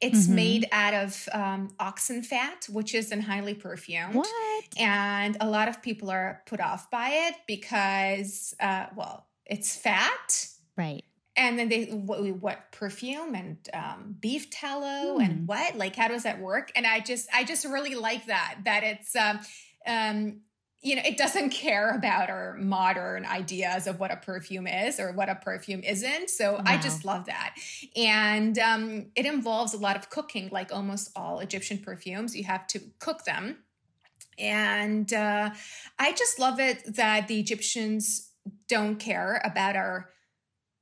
[0.01, 0.35] It's mm-hmm.
[0.35, 4.14] made out of um, oxen fat, which is not highly perfumed.
[4.14, 4.64] What?
[4.77, 10.46] And a lot of people are put off by it because, uh, well, it's fat.
[10.77, 11.05] Right.
[11.35, 15.25] And then they what, what perfume and um, beef tallow mm.
[15.25, 15.47] and hmm.
[15.47, 16.71] what like how does that work?
[16.77, 19.40] And I just I just really like that that it's um,
[19.87, 20.40] um,
[20.83, 25.12] you know, it doesn't care about our modern ideas of what a perfume is or
[25.12, 26.29] what a perfume isn't.
[26.29, 26.62] So wow.
[26.66, 27.55] I just love that.
[27.97, 32.37] And um, it involves a lot of cooking, like almost all Egyptian perfumes.
[32.37, 33.59] You have to cook them.
[34.38, 35.51] And uh,
[35.99, 38.31] I just love it that the Egyptians
[38.68, 40.09] don't care about our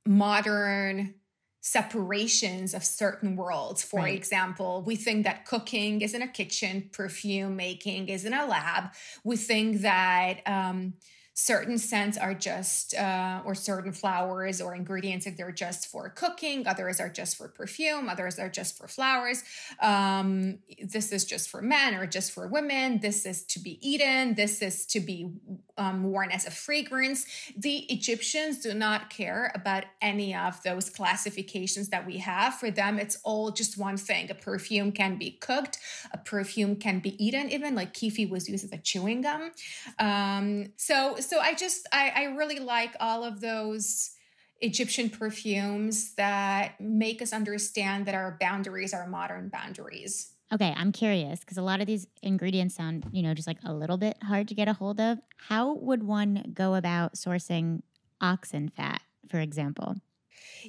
[0.05, 1.15] modern
[1.61, 3.83] separations of certain worlds.
[3.83, 4.15] For right.
[4.15, 8.85] example, we think that cooking is in a kitchen, perfume making is in a lab.
[9.23, 10.95] We think that um,
[11.33, 16.67] certain scents are just uh, or certain flowers or ingredients if they're just for cooking
[16.67, 19.43] others are just for perfume others are just for flowers.
[19.81, 22.99] Um, this is just for men or just for women.
[22.99, 24.35] This is to be eaten.
[24.35, 25.31] This is to be
[25.77, 27.25] um, worn as a fragrance.
[27.55, 32.55] The egyptians do not care about any of those classifications that we have.
[32.55, 34.29] For them it's all just one thing.
[34.29, 35.79] A perfume can be cooked.
[36.11, 39.51] A perfume can be eaten even like kyphi was used as a chewing gum.
[39.97, 44.11] Um, so so I just I, I really like all of those
[44.59, 50.33] Egyptian perfumes that make us understand that our boundaries are modern boundaries.
[50.53, 53.73] Okay, I'm curious because a lot of these ingredients sound, you know, just like a
[53.73, 55.19] little bit hard to get a hold of.
[55.37, 57.81] How would one go about sourcing
[58.19, 59.95] oxen fat, for example?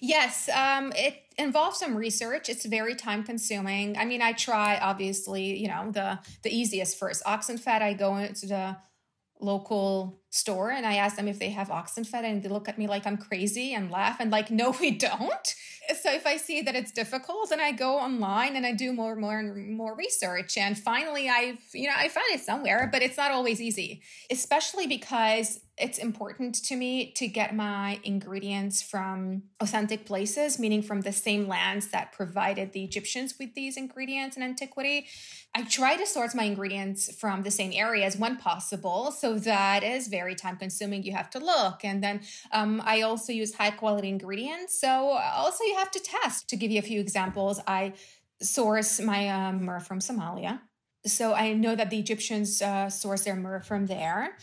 [0.00, 2.48] Yes, um, it involves some research.
[2.48, 3.98] It's very time consuming.
[3.98, 7.22] I mean, I try obviously, you know, the the easiest first.
[7.26, 8.76] Oxen fat, I go into the
[9.40, 12.78] local store and I ask them if they have oxen fat and they look at
[12.78, 15.54] me like I'm crazy and laugh and like, no, we don't.
[16.00, 19.12] So if I see that it's difficult, then I go online and I do more,
[19.12, 20.56] and more, and more research.
[20.56, 24.86] And finally, I've, you know, I found it somewhere, but it's not always easy, especially
[24.86, 31.12] because it's important to me to get my ingredients from authentic places, meaning from the
[31.12, 35.08] same lands that provided the Egyptians with these ingredients in antiquity.
[35.54, 39.10] I try to source my ingredients from the same areas when possible.
[39.10, 41.02] So that is very time consuming.
[41.02, 41.84] You have to look.
[41.84, 42.20] And then
[42.52, 44.80] um, I also use high quality ingredients.
[44.80, 46.48] So also you have to test.
[46.50, 47.94] To give you a few examples, I
[48.40, 50.60] source my um, myrrh from Somalia.
[51.04, 54.36] So I know that the Egyptians uh, source their myrrh from there.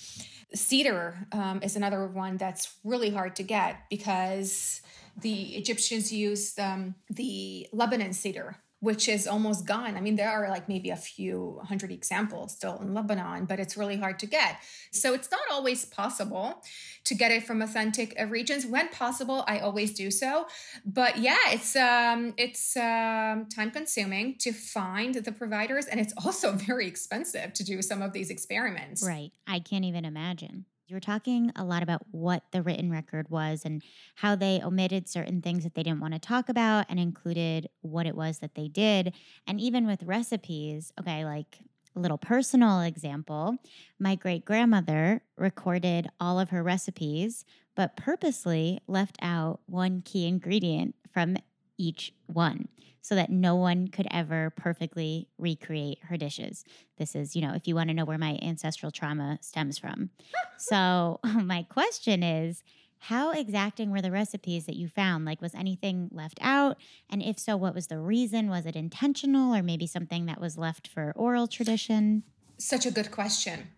[0.54, 4.82] Cedar um, is another one that's really hard to get because
[5.22, 9.98] the Egyptians used um, the Lebanon cedar which is almost gone.
[9.98, 13.76] I mean, there are like maybe a few hundred examples still in Lebanon, but it's
[13.76, 14.58] really hard to get.
[14.92, 16.63] So it's not always possible
[17.04, 18.65] to get it from authentic regions.
[18.65, 20.48] When possible, I always do so.
[20.86, 26.52] But yeah, it's um, it's um, time consuming to find the providers, and it's also
[26.70, 29.06] very expensive to do some of these experiments.
[29.06, 29.32] Right.
[29.46, 30.65] I can't even imagine.
[30.89, 33.84] You were talking a lot about what the written record was and
[34.15, 38.08] how they omitted certain things that they didn't want to talk about and included what
[38.08, 39.13] it was that they did.
[39.45, 41.60] And even with recipes, okay, like
[41.95, 43.58] a little personal example
[43.99, 50.95] my great grandmother recorded all of her recipes, but purposely left out one key ingredient
[51.13, 51.38] from
[51.80, 52.68] each one
[53.02, 56.63] so that no one could ever perfectly recreate her dishes.
[56.98, 60.12] This is, you know, if you want to know where my ancestral trauma stems from.
[60.58, 62.62] so, my question is
[63.00, 65.26] How exacting were the recipes that you found?
[65.26, 66.78] Like, was anything left out?
[67.10, 68.50] And if so, what was the reason?
[68.50, 72.24] Was it intentional or maybe something that was left for oral tradition?
[72.58, 73.70] Such a good question.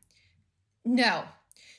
[0.83, 1.23] No.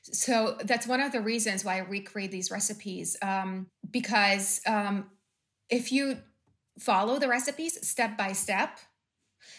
[0.05, 5.11] So that's one of the reasons why I recreate these recipes um, because um,
[5.73, 6.19] if you
[6.79, 8.79] follow the recipes step by step,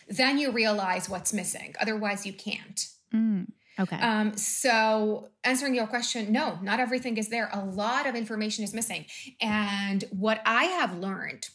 [0.07, 1.73] then you realize what's missing.
[1.81, 2.87] Otherwise, you can't.
[3.13, 3.47] Mm,
[3.79, 3.97] okay.
[3.97, 7.49] Um, so, answering your question, no, not everything is there.
[7.51, 9.05] A lot of information is missing.
[9.41, 11.49] And what I have learned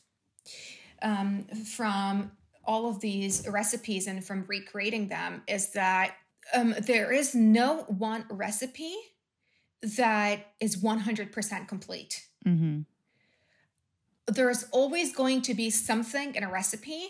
[1.02, 1.44] um,
[1.76, 2.32] from
[2.64, 6.16] all of these recipes and from recreating them is that
[6.54, 8.94] um, there is no one recipe
[9.82, 12.26] that is 100% complete.
[12.46, 12.80] Mm-hmm.
[14.28, 17.08] There's always going to be something in a recipe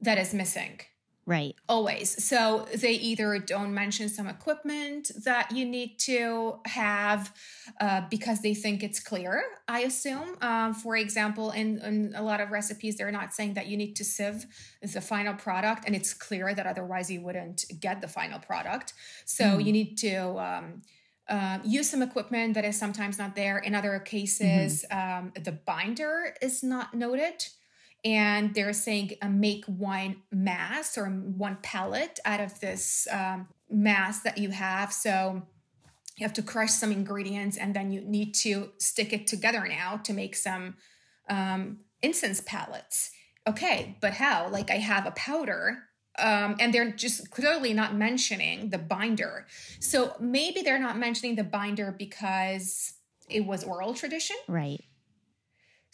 [0.00, 0.80] that is missing.
[1.26, 1.54] Right.
[1.70, 2.22] Always.
[2.22, 7.32] So they either don't mention some equipment that you need to have
[7.80, 10.36] uh, because they think it's clear, I assume.
[10.42, 13.96] Um, for example, in, in a lot of recipes, they're not saying that you need
[13.96, 14.44] to sieve
[14.82, 18.92] the final product, and it's clear that otherwise you wouldn't get the final product.
[19.24, 19.64] So mm.
[19.64, 20.38] you need to.
[20.38, 20.82] Um,
[21.28, 23.58] uh, use some equipment that is sometimes not there.
[23.58, 25.26] In other cases, mm-hmm.
[25.26, 27.46] um, the binder is not noted
[28.04, 34.20] and they're saying uh, make one mass or one pellet out of this um, mass
[34.20, 34.92] that you have.
[34.92, 35.42] So
[36.18, 39.96] you have to crush some ingredients and then you need to stick it together now
[40.04, 40.74] to make some
[41.30, 43.10] um, incense pellets.
[43.48, 44.48] Okay, but how?
[44.48, 45.84] Like I have a powder
[46.18, 49.46] um, and they're just clearly not mentioning the binder.
[49.80, 52.94] So maybe they're not mentioning the binder because
[53.28, 54.36] it was oral tradition.
[54.48, 54.84] Right.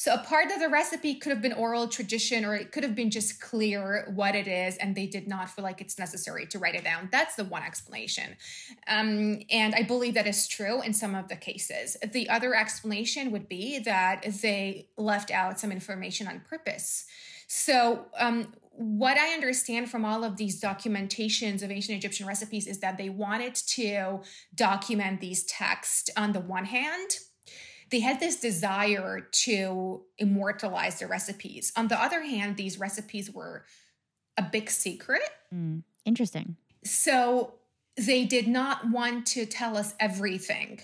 [0.01, 2.95] So a part of the recipe could have been oral tradition or it could have
[2.95, 6.59] been just clear what it is and they did not feel like it's necessary to
[6.59, 7.11] write it down.
[7.13, 8.35] That's the one explanation.
[8.89, 11.99] Um, and I believe that is true in some of the cases.
[12.15, 17.05] The other explanation would be that they left out some information on purpose.
[17.47, 22.81] So um, what I understand from all of these documentations of ancient Egyptian recipes is
[22.81, 24.21] that they wanted to
[24.55, 27.19] document these texts on the one hand
[27.91, 31.73] they had this desire to immortalize the recipes.
[31.77, 33.65] On the other hand, these recipes were
[34.37, 35.29] a big secret.
[35.53, 36.57] Mm, interesting.
[36.85, 37.55] So
[37.97, 40.81] they did not want to tell us everything.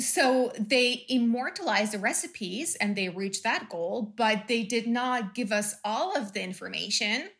[0.00, 5.52] So they immortalized the recipes and they reached that goal, but they did not give
[5.52, 7.30] us all of the information.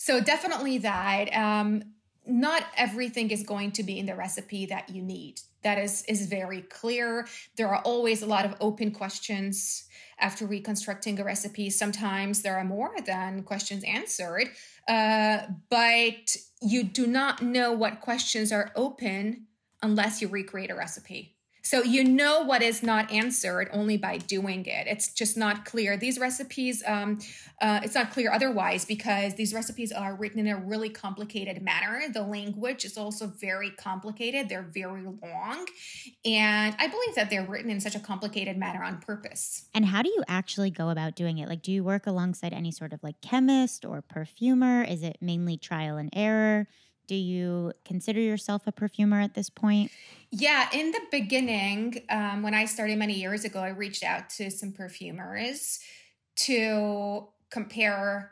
[0.00, 1.28] So definitely that.
[1.36, 1.82] Um,
[2.26, 5.42] not everything is going to be in the recipe that you need.
[5.62, 7.26] That is is very clear.
[7.56, 9.84] There are always a lot of open questions
[10.18, 11.68] after reconstructing a recipe.
[11.68, 14.48] Sometimes there are more than questions answered
[14.88, 19.46] uh, but you do not know what questions are open
[19.82, 21.36] unless you recreate a recipe
[21.70, 24.88] so you know what is not answered only by doing it.
[24.88, 25.96] It's just not clear.
[25.96, 27.20] These recipes, um,
[27.60, 32.02] uh, it's not clear otherwise because these recipes are written in a really complicated manner.
[32.12, 34.48] The language is also very complicated.
[34.48, 35.64] They're very long,
[36.24, 39.66] and I believe that they're written in such a complicated manner on purpose.
[39.72, 41.48] And how do you actually go about doing it?
[41.48, 44.82] Like, do you work alongside any sort of like chemist or perfumer?
[44.82, 46.66] Is it mainly trial and error?
[47.10, 49.90] Do you consider yourself a perfumer at this point?
[50.30, 54.48] Yeah, in the beginning, um, when I started many years ago, I reached out to
[54.48, 55.80] some perfumers
[56.36, 58.30] to compare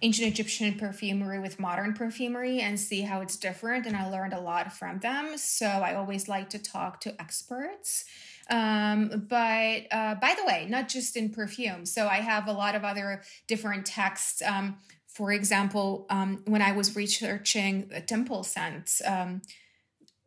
[0.00, 3.84] ancient Egyptian perfumery with modern perfumery and see how it's different.
[3.84, 5.36] And I learned a lot from them.
[5.36, 8.06] So I always like to talk to experts.
[8.48, 11.84] Um, but uh, by the way, not just in perfume.
[11.84, 14.40] So I have a lot of other different texts.
[14.40, 14.78] Um,
[15.18, 19.42] for example, um, when I was researching the temple scents, um,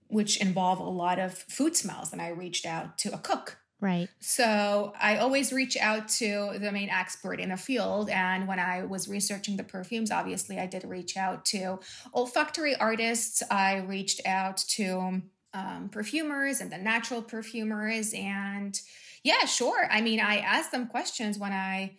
[0.10, 3.58] which involve a lot of food smells, and I reached out to a cook.
[3.80, 4.10] Right.
[4.20, 8.10] So I always reach out to the main expert in the field.
[8.10, 11.80] And when I was researching the perfumes, obviously I did reach out to
[12.14, 13.42] olfactory artists.
[13.50, 15.22] I reached out to
[15.54, 18.14] um, perfumers and the natural perfumers.
[18.14, 18.78] And
[19.24, 19.88] yeah, sure.
[19.90, 21.94] I mean, I asked them questions when I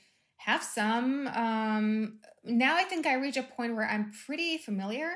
[0.44, 1.28] have some.
[1.28, 5.10] Um, now I think I reach a point where I'm pretty familiar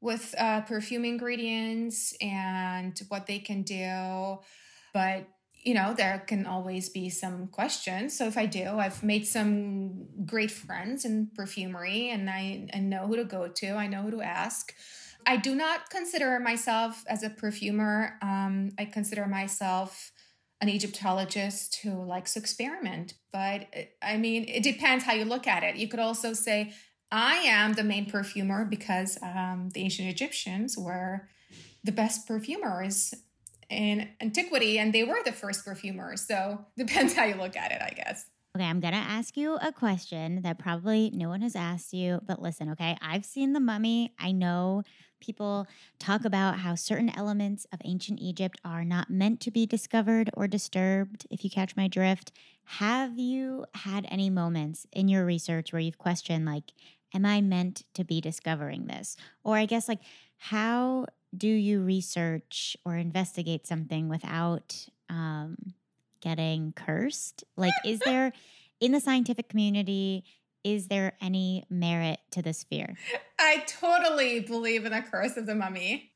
[0.00, 4.38] with uh, perfume ingredients and what they can do.
[4.92, 5.28] But
[5.64, 8.16] you know, there can always be some questions.
[8.16, 13.06] So if I do, I've made some great friends in perfumery and I, I know
[13.06, 14.74] who to go to, I know who to ask.
[15.26, 18.18] I do not consider myself as a perfumer.
[18.20, 20.12] Um, I consider myself
[20.60, 23.14] an Egyptologist who likes to experiment.
[23.32, 23.68] But
[24.02, 25.76] I mean, it depends how you look at it.
[25.76, 26.72] You could also say,
[27.10, 31.28] I am the main perfumer because um, the ancient Egyptians were
[31.82, 33.14] the best perfumers
[33.70, 36.26] in antiquity and they were the first perfumers.
[36.26, 38.26] So depends how you look at it, I guess.
[38.56, 42.40] Okay, I'm to ask you a question that probably no one has asked you, but
[42.40, 42.96] listen, okay?
[43.02, 44.12] I've seen the mummy.
[44.16, 44.84] I know
[45.20, 45.66] people
[45.98, 50.46] talk about how certain elements of ancient Egypt are not meant to be discovered or
[50.46, 52.30] disturbed, if you catch my drift.
[52.64, 56.74] Have you had any moments in your research where you've questioned, like,
[57.12, 59.16] am I meant to be discovering this?
[59.42, 60.02] Or I guess, like,
[60.36, 65.56] how do you research or investigate something without um,
[66.24, 67.44] getting cursed?
[67.56, 68.32] Like, is there
[68.80, 70.24] in the scientific community,
[70.64, 72.96] is there any merit to this fear?
[73.38, 76.10] I totally believe in the curse of the mummy.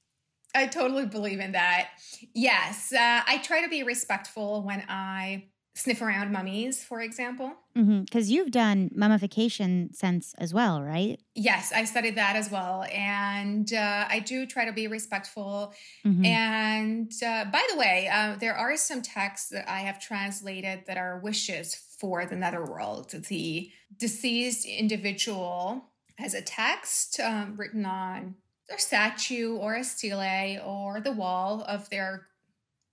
[0.54, 1.90] I totally believe in that.
[2.34, 5.44] Yes, uh, I try to be respectful when I
[5.78, 7.52] sniff around mummies, for example.
[7.74, 8.32] Because mm-hmm.
[8.32, 11.20] you've done mummification since as well, right?
[11.34, 12.84] Yes, I studied that as well.
[12.92, 15.72] And uh, I do try to be respectful.
[16.04, 16.24] Mm-hmm.
[16.24, 20.98] And uh, by the way, uh, there are some texts that I have translated that
[20.98, 23.12] are wishes for the netherworld.
[23.12, 25.84] The deceased individual
[26.16, 28.34] has a text um, written on
[28.68, 32.26] their statue or a stele or the wall of their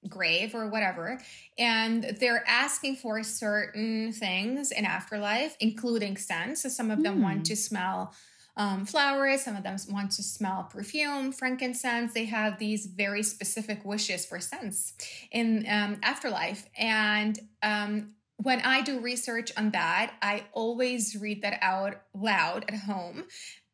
[0.10, 1.20] grave or whatever
[1.58, 7.24] and they're asking for certain things in afterlife including scents so some of them mm.
[7.24, 7.44] want hmm.
[7.44, 8.14] to smell
[8.58, 13.84] um, flowers some of them want to smell perfume frankincense they have these very specific
[13.84, 14.94] wishes for scents
[15.32, 21.58] in um, afterlife and um, when I do research on that, I always read that
[21.62, 23.24] out loud at home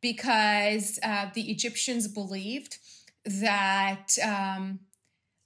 [0.02, 2.78] because uh, the Egyptians believed
[3.26, 4.80] that um,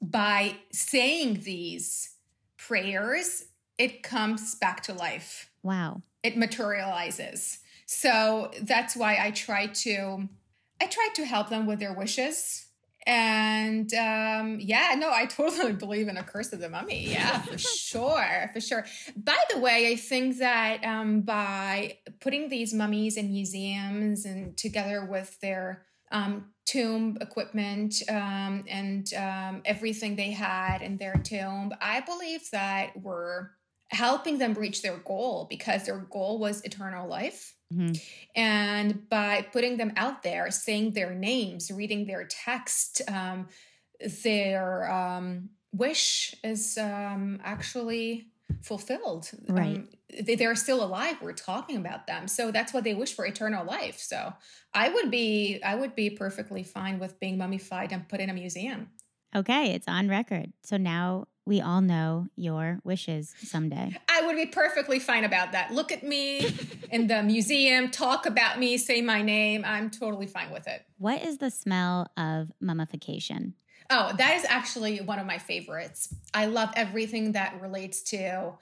[0.02, 2.16] by saying these
[2.58, 3.46] prayers,
[3.78, 5.50] it comes back to life.
[5.64, 6.02] Wow.
[6.24, 7.60] It materializes.
[7.86, 10.28] So that's why I try to
[10.82, 12.66] I try to help them with their wishes.
[13.08, 17.10] And um, yeah, no, I totally believe in a curse of the mummy.
[17.10, 18.86] Yeah, for sure, for sure.
[19.16, 25.06] By the way, I think that um, by putting these mummies in museums and together
[25.06, 32.01] with their um, tomb equipment um, and um, everything they had in their tomb, I
[32.01, 33.51] believe that we're
[33.89, 37.56] helping them reach their goal because their goal was eternal life.
[37.74, 37.93] Mm-hmm.
[38.36, 43.47] And by putting them out there, saying their names, reading their text, um,
[44.24, 48.28] their um, wish is um, actually
[48.62, 49.30] fulfilled.
[49.48, 49.78] Right.
[49.78, 49.89] Um,
[50.24, 51.18] they, they're still alive.
[51.22, 52.28] We're talking about them.
[52.28, 54.00] So that's what they wish for eternal life.
[54.00, 54.34] So
[54.74, 58.34] I would be, I would be perfectly fine with being mummified and put in a
[58.34, 58.89] museum.
[59.36, 59.74] Okay.
[59.74, 60.54] It's on record.
[60.64, 63.96] So now we all know your wishes someday.
[64.10, 65.72] I would be perfectly fine about that.
[65.72, 66.56] Look at me
[66.91, 69.64] in the museum, talk about me, say my name.
[69.66, 70.84] I'm totally fine with it.
[70.98, 73.54] What is the smell of mummification?
[73.90, 76.14] Oh, that is actually one of my favorites.
[76.34, 78.54] I love everything that relates to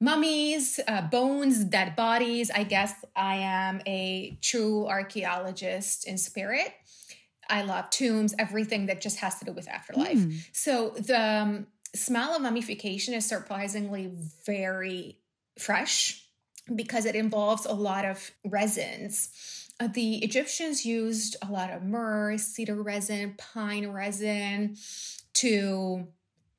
[0.00, 2.50] mummies, uh, bones, dead bodies.
[2.50, 6.72] I guess I am a true archaeologist in spirit.
[7.48, 10.18] I love tombs, everything that just has to do with afterlife.
[10.18, 10.40] Mm.
[10.52, 14.12] So the um, smell of mummification is surprisingly
[14.46, 15.18] very
[15.58, 16.26] fresh
[16.74, 19.63] because it involves a lot of resins.
[19.80, 24.76] Uh, the Egyptians used a lot of myrrh, cedar resin, pine resin
[25.34, 26.06] to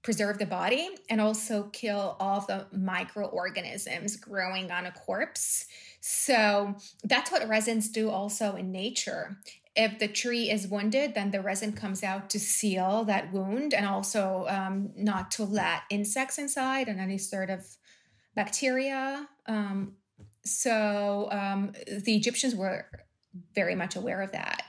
[0.04, 5.66] preserve the body and also kill all the microorganisms growing on a corpse.
[6.02, 9.38] So that's what resins do also in nature
[9.76, 13.86] if the tree is wounded, then the resin comes out to seal that wound and
[13.86, 17.66] also um, not to let insects inside and any sort of
[18.36, 19.28] bacteria.
[19.48, 19.96] Um,
[20.46, 22.86] so um, the Egyptians were
[23.54, 24.64] very much aware of that.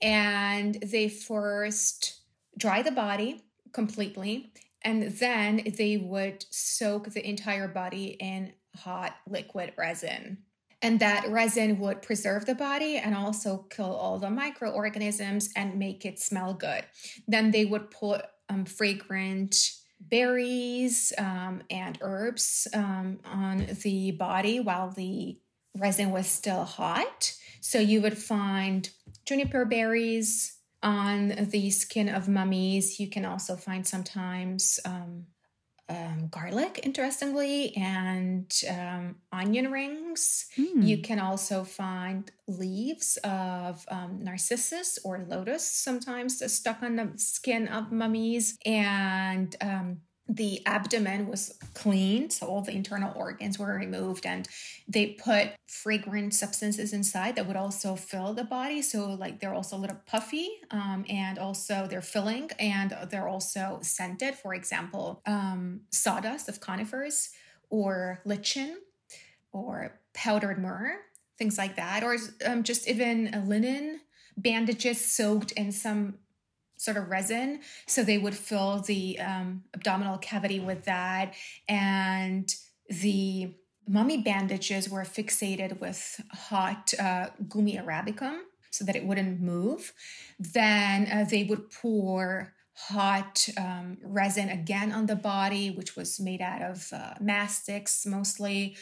[0.00, 2.20] And they first
[2.56, 4.52] dry the body completely,
[4.82, 10.38] and then they would soak the entire body in hot liquid resin
[10.82, 16.04] and that resin would preserve the body and also kill all the microorganisms and make
[16.04, 16.84] it smell good.
[17.26, 24.90] Then they would put um, fragrant berries um, and herbs um, on the body while
[24.90, 25.38] the
[25.76, 27.34] resin was still hot.
[27.60, 28.88] So you would find
[29.24, 33.00] juniper berries on the skin of mummies.
[33.00, 35.26] You can also find sometimes um,
[35.88, 40.46] um, garlic, interestingly, and um, onion rings.
[40.56, 40.86] Mm.
[40.86, 47.68] You can also find leaves of um, narcissus or lotus, sometimes stuck on the skin
[47.68, 49.98] of mummies, and um,
[50.28, 54.48] the abdomen was cleaned, so all the internal organs were removed, and
[54.88, 58.82] they put fragrant substances inside that would also fill the body.
[58.82, 63.78] So, like, they're also a little puffy, um, and also they're filling, and they're also
[63.82, 64.34] scented.
[64.34, 67.30] For example, um, sawdust of conifers,
[67.70, 68.78] or lichen,
[69.52, 70.96] or powdered myrrh,
[71.38, 74.00] things like that, or um, just even linen
[74.36, 76.18] bandages soaked in some
[76.76, 77.60] sort of resin.
[77.86, 81.34] So they would fill the um, abdominal cavity with that.
[81.68, 82.52] And
[82.88, 83.54] the
[83.88, 89.92] mummy bandages were fixated with hot uh, gummi arabicum so that it wouldn't move.
[90.38, 96.42] Then uh, they would pour hot um, resin again on the body, which was made
[96.42, 98.76] out of uh, mastics mostly.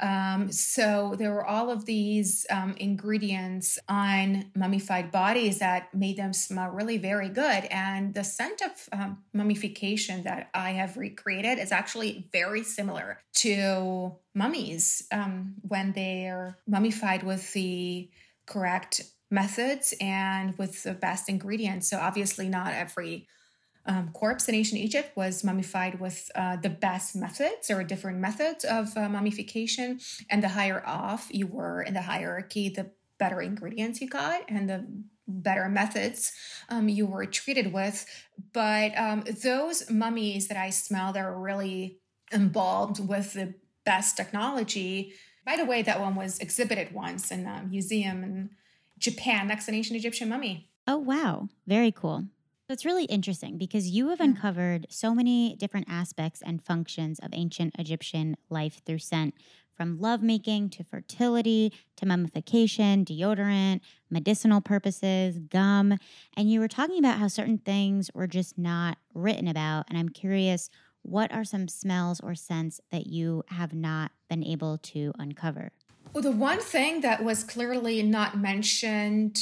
[0.00, 6.32] Um, so there were all of these um, ingredients on mummified bodies that made them
[6.32, 7.64] smell really very good.
[7.64, 14.14] And the scent of um, mummification that I have recreated is actually very similar to
[14.32, 18.08] mummies um, when they're mummified with the
[18.46, 21.90] correct methods and with the best ingredients.
[21.90, 23.26] So obviously, not every
[23.86, 28.64] um, corpse in ancient Egypt was mummified with uh, the best methods or different methods
[28.64, 30.00] of uh, mummification.
[30.28, 34.68] And the higher off you were in the hierarchy, the better ingredients you got and
[34.68, 34.86] the
[35.26, 36.32] better methods
[36.68, 38.06] um, you were treated with.
[38.52, 41.98] But um, those mummies that I smell that are really
[42.32, 43.54] embalmed with the
[43.84, 45.14] best technology.
[45.44, 48.50] By the way, that one was exhibited once in a museum in
[48.98, 50.68] Japan next to an ancient Egyptian mummy.
[50.86, 51.48] Oh, wow.
[51.66, 52.24] Very cool.
[52.70, 57.30] So it's really interesting because you have uncovered so many different aspects and functions of
[57.32, 59.34] ancient Egyptian life through scent,
[59.74, 65.98] from lovemaking to fertility to mummification, deodorant, medicinal purposes, gum.
[66.36, 69.86] And you were talking about how certain things were just not written about.
[69.88, 70.70] And I'm curious,
[71.02, 75.72] what are some smells or scents that you have not been able to uncover?
[76.12, 79.40] Well, the one thing that was clearly not mentioned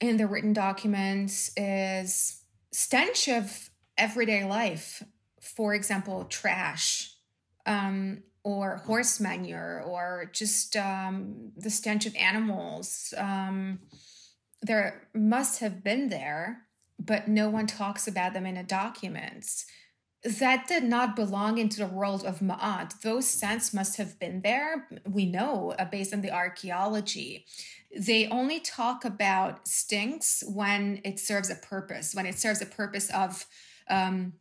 [0.00, 2.42] in the written documents is
[2.72, 5.02] stench of everyday life.
[5.40, 7.12] For example, trash
[7.64, 13.14] um, or horse manure or just um, the stench of animals.
[13.16, 13.80] Um,
[14.62, 16.62] there must have been there,
[16.98, 19.66] but no one talks about them in the documents.
[20.24, 23.00] That did not belong into the world of Ma'at.
[23.02, 27.46] Those scents must have been there, we know, uh, based on the archaeology
[27.98, 33.10] they only talk about stinks when it serves a purpose, when it serves a purpose
[33.10, 33.46] of
[33.88, 34.34] um,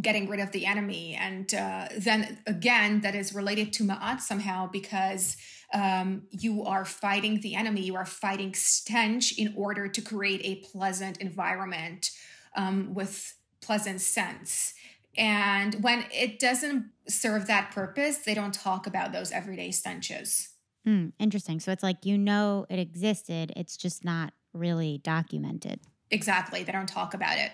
[0.00, 1.14] getting rid of the enemy.
[1.14, 5.36] And uh, then again, that is related to Ma'at somehow because
[5.74, 10.66] um, you are fighting the enemy, you are fighting stench in order to create a
[10.66, 12.10] pleasant environment
[12.56, 14.74] um, with pleasant scents.
[15.16, 20.50] And when it doesn't serve that purpose, they don't talk about those everyday stenches.
[20.86, 21.60] Mm, interesting.
[21.60, 25.80] So it's like you know it existed, it's just not really documented.
[26.10, 26.62] Exactly.
[26.62, 27.52] They don't talk about it.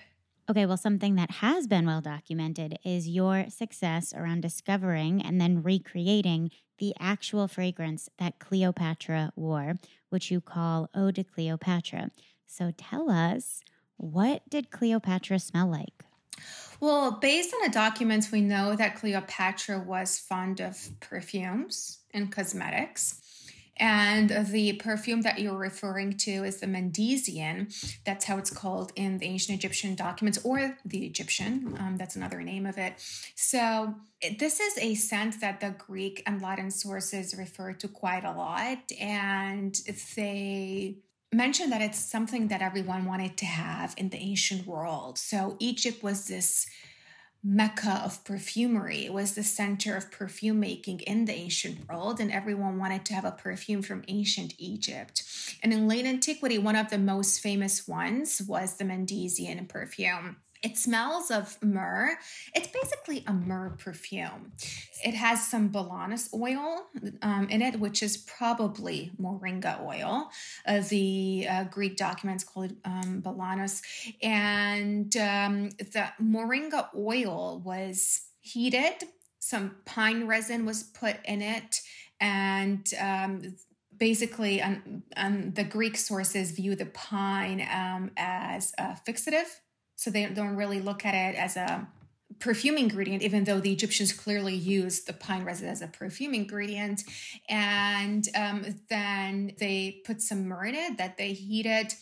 [0.49, 5.63] Okay, well, something that has been well documented is your success around discovering and then
[5.63, 9.75] recreating the actual fragrance that Cleopatra wore,
[10.09, 12.11] which you call Eau de Cleopatra.
[12.47, 13.61] So tell us,
[13.97, 16.06] what did Cleopatra smell like?
[16.81, 23.23] Well, based on the documents, we know that Cleopatra was fond of perfumes and cosmetics.
[23.79, 27.75] And the perfume that you're referring to is the Mendesian.
[28.05, 31.77] That's how it's called in the ancient Egyptian documents, or the Egyptian.
[31.79, 32.95] Um, that's another name of it.
[33.35, 33.95] So,
[34.39, 38.79] this is a scent that the Greek and Latin sources refer to quite a lot.
[38.99, 39.79] And
[40.17, 40.97] they
[41.33, 45.19] mention that it's something that everyone wanted to have in the ancient world.
[45.19, 46.67] So, Egypt was this
[47.43, 49.05] mecca of perfumery.
[49.05, 53.15] It was the center of perfume making in the ancient world, and everyone wanted to
[53.15, 55.23] have a perfume from ancient Egypt.
[55.63, 60.37] And in late antiquity, one of the most famous ones was the Mendesian perfume.
[60.67, 62.19] It smells of myrrh.
[62.53, 64.51] It's basically a myrrh perfume.
[65.05, 66.89] It has some balanus oil
[67.23, 70.29] um, in it, which is probably moringa oil.
[70.67, 73.81] Uh, the uh, Greek documents call it um, balanus.
[74.25, 79.05] And um, the moringa oil was heated,
[79.39, 81.81] some pine resin was put in it,
[82.19, 83.55] and um,
[83.97, 85.05] basically um,
[85.55, 89.47] the greek sources view the pine um, as a fixative
[89.97, 91.89] so they don't really look at it as a
[92.39, 97.05] perfume ingredient, even though the Egyptians clearly used the pine resin as a perfume ingredient.
[97.49, 101.95] And um, then they put some myrrh in it that they heated.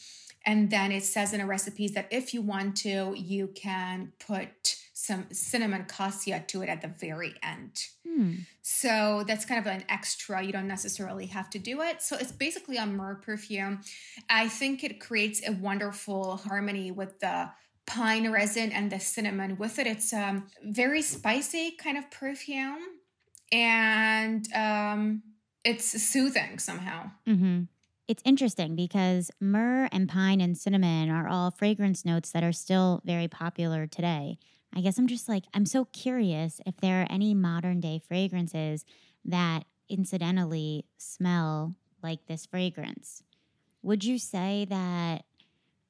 [0.46, 4.76] And then it says in a recipes that if you want to, you can put
[4.92, 7.84] some cinnamon cassia to it at the very end.
[8.06, 8.34] Hmm.
[8.62, 10.42] So that's kind of an extra.
[10.42, 12.02] You don't necessarily have to do it.
[12.02, 13.80] So it's basically a myrrh perfume.
[14.28, 17.50] I think it creates a wonderful harmony with the
[17.86, 19.86] pine resin and the cinnamon with it.
[19.86, 22.78] It's a um, very spicy kind of perfume
[23.52, 25.22] and um,
[25.64, 27.10] it's soothing somehow.
[27.28, 27.62] Mm-hmm.
[28.06, 33.00] It's interesting because myrrh and pine and cinnamon are all fragrance notes that are still
[33.04, 34.38] very popular today.
[34.76, 38.84] I guess I'm just like, I'm so curious if there are any modern day fragrances
[39.24, 43.22] that incidentally smell like this fragrance.
[43.82, 45.24] Would you say that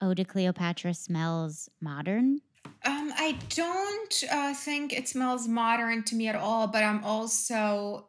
[0.05, 2.40] Eau de Cleopatra smells modern?
[2.84, 8.09] Um, I don't uh, think it smells modern to me at all, but I'm also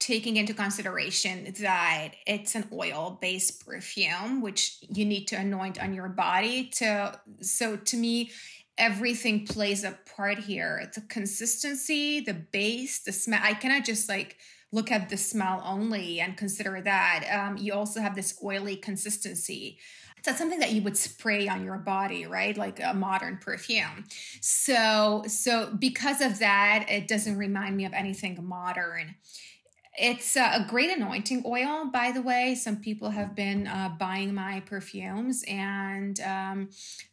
[0.00, 5.94] taking into consideration that it's an oil based perfume which you need to anoint on
[5.94, 8.32] your body to so to me
[8.78, 10.90] everything plays a part here.
[10.92, 14.38] The consistency the base the smell i cannot just like
[14.72, 17.28] look at the smell only and consider that.
[17.30, 19.78] Um, you also have this oily consistency
[20.22, 22.56] that's something that you would spray on your body right?
[22.56, 24.04] Like a modern perfume.
[24.40, 29.14] So so because of that it doesn't remind me of anything modern
[29.94, 32.54] it's a great anointing oil, by the way.
[32.54, 36.70] Some people have been uh, buying my perfumes, and um,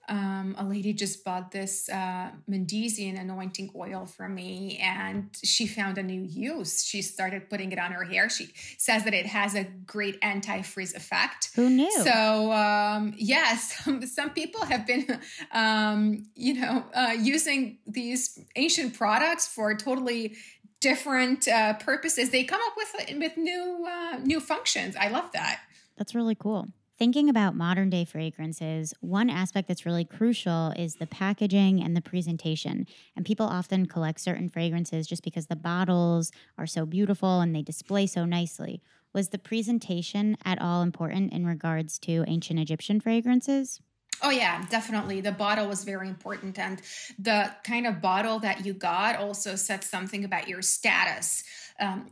[0.08, 5.98] um, a lady just bought this uh, Mendesian anointing oil from me, and she found
[5.98, 6.86] a new use.
[6.86, 8.30] She started putting it on her hair.
[8.30, 11.50] She says that it has a great anti-frizz effect.
[11.56, 11.92] Who knew?
[11.92, 15.20] So, um, yes, some, some people have been,
[15.52, 20.38] um, you know, uh, using these ancient products for totally
[20.82, 22.30] different uh, purposes.
[22.30, 24.96] They come up with with new uh, new functions.
[24.96, 25.62] I love that.
[25.98, 26.68] That's really cool.
[26.98, 32.02] Thinking about modern day fragrances, one aspect that's really crucial is the packaging and the
[32.02, 32.86] presentation.
[33.16, 37.62] And people often collect certain fragrances just because the bottles are so beautiful and they
[37.62, 38.82] display so nicely.
[39.14, 43.80] Was the presentation at all important in regards to ancient Egyptian fragrances?
[44.22, 45.22] Oh yeah, definitely.
[45.22, 46.82] The bottle was very important and
[47.18, 51.44] the kind of bottle that you got also said something about your status.
[51.80, 52.12] Um,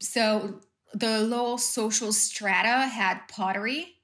[0.00, 0.60] so
[0.94, 3.94] the low social strata had pottery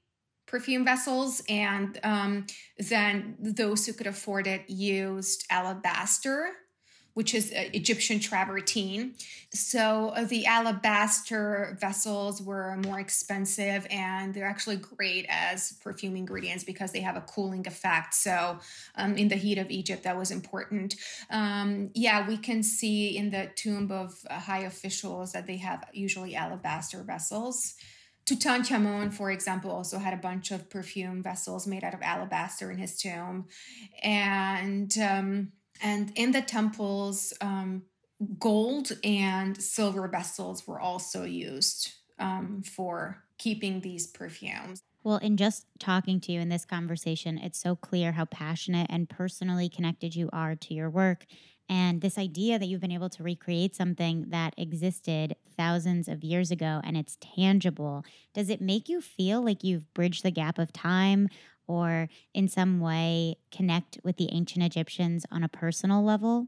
[0.45, 2.45] perfume vessels and um,
[2.77, 6.51] then those who could afford it used alabaster
[7.15, 9.13] which is Egyptian travertine.
[9.49, 16.65] So uh, the alabaster vessels were more expensive and they're actually great as perfume ingredients
[16.65, 18.13] because they have a cooling effect.
[18.15, 18.59] So
[18.95, 20.95] um, in the heat of Egypt, that was important.
[21.29, 25.85] Um, yeah, we can see in the tomb of uh, high officials that they have
[25.93, 27.75] usually alabaster vessels.
[28.25, 32.77] Tutankhamun, for example, also had a bunch of perfume vessels made out of alabaster in
[32.77, 33.45] his tomb.
[34.03, 35.51] And um,
[35.81, 37.83] and in the temples, um,
[38.39, 44.81] gold and silver vessels were also used um, for keeping these perfumes.
[45.03, 49.07] Well, in just talking to you in this conversation, it's so clear how passionate and
[49.07, 51.25] personally connected you are to your work.
[51.69, 56.51] And this idea that you've been able to recreate something that existed thousands of years
[56.51, 58.03] ago and it's tangible,
[58.33, 61.29] does it make you feel like you've bridged the gap of time
[61.67, 66.47] or in some way connect with the ancient Egyptians on a personal level?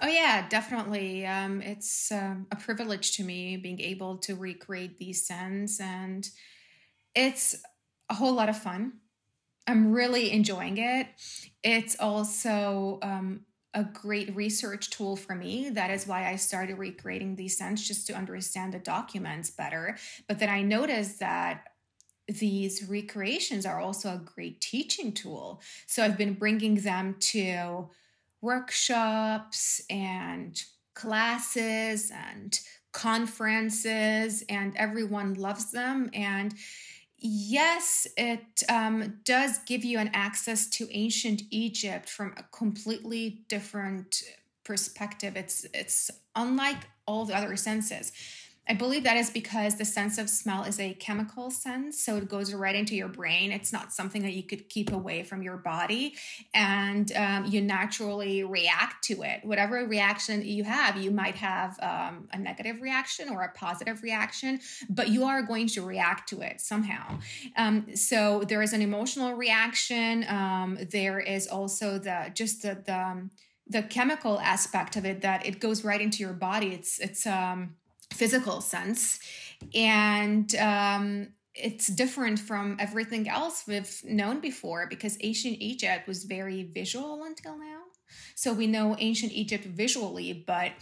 [0.00, 1.26] Oh, yeah, definitely.
[1.26, 6.28] Um, it's um, a privilege to me being able to recreate these scents, and
[7.14, 7.62] it's
[8.10, 9.00] a whole lot of fun.
[9.66, 11.08] I'm really enjoying it.
[11.62, 15.70] It's also um, a great research tool for me.
[15.70, 19.98] That is why I started recreating these scents just to understand the documents better.
[20.28, 21.68] But then I noticed that
[22.28, 25.60] these recreations are also a great teaching tool.
[25.86, 27.88] So I've been bringing them to
[28.40, 30.60] workshops and
[30.94, 32.58] classes and
[32.92, 36.10] conferences, and everyone loves them.
[36.12, 36.54] And
[37.18, 44.22] yes, it um, does give you an access to ancient Egypt from a completely different
[44.64, 45.36] perspective.
[45.36, 48.12] It's it's unlike all the other senses.
[48.72, 52.02] I believe that is because the sense of smell is a chemical sense.
[52.02, 53.52] So it goes right into your brain.
[53.52, 56.14] It's not something that you could keep away from your body.
[56.54, 59.44] And um, you naturally react to it.
[59.44, 64.58] Whatever reaction you have, you might have um, a negative reaction or a positive reaction,
[64.88, 67.18] but you are going to react to it somehow.
[67.58, 70.24] Um, so there is an emotional reaction.
[70.26, 73.30] Um, there is also the just the, the, um,
[73.66, 76.68] the chemical aspect of it that it goes right into your body.
[76.68, 77.74] It's, it's, um,
[78.12, 79.18] physical sense.
[79.74, 86.62] And um, it's different from everything else we've known before because ancient Egypt was very
[86.64, 87.80] visual until now.
[88.34, 90.72] So we know ancient Egypt visually, but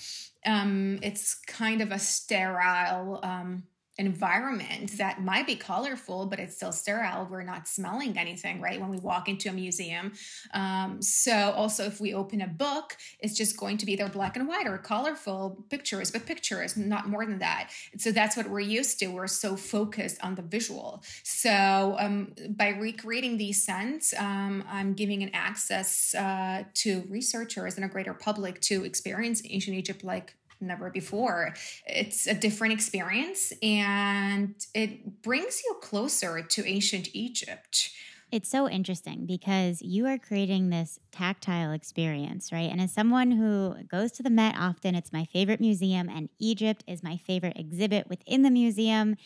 [0.47, 3.64] um, it's kind of a sterile um,
[4.01, 7.29] environment that might be colorful, but it's still sterile.
[7.31, 8.81] We're not smelling anything, right?
[8.81, 10.13] When we walk into a museum.
[10.55, 14.37] Um, so, also, if we open a book, it's just going to be either black
[14.37, 17.71] and white or colorful pictures, but pictures, not more than that.
[17.99, 19.09] So, that's what we're used to.
[19.09, 21.03] We're so focused on the visual.
[21.23, 27.85] So, um, by recreating these scents, um, I'm giving an access uh, to researchers and
[27.85, 31.55] a greater public to experience ancient Egypt like never before.
[31.87, 37.91] It's a different experience and it brings you closer to ancient Egypt.
[38.33, 42.71] It's so interesting because you are creating this tactile experience, right?
[42.71, 46.85] And as someone who goes to the Met often, it's my favorite museum, and Egypt
[46.87, 49.17] is my favorite exhibit within the museum.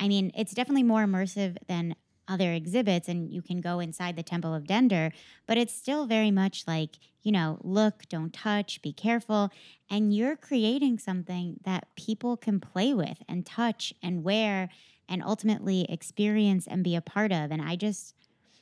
[0.00, 1.94] I mean, it's definitely more immersive than
[2.28, 5.12] other exhibits and you can go inside the Temple of Dendur,
[5.46, 9.50] but it's still very much like, you know, look, don't touch, be careful.
[9.90, 14.68] And you're creating something that people can play with and touch and wear
[15.08, 17.50] and ultimately experience and be a part of.
[17.50, 18.14] And I just,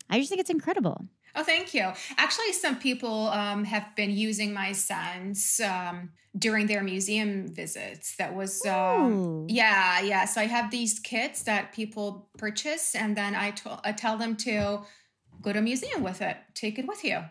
[0.09, 1.07] I just think it's incredible.
[1.37, 1.93] Oh, thank you.
[2.17, 8.17] Actually, some people um, have been using my scents um, during their museum visits.
[8.17, 10.25] That was, uh, yeah, yeah.
[10.25, 13.53] So I have these kits that people purchase, and then I,
[13.85, 14.81] I tell them to
[15.43, 17.23] go to a museum with it, take it with you.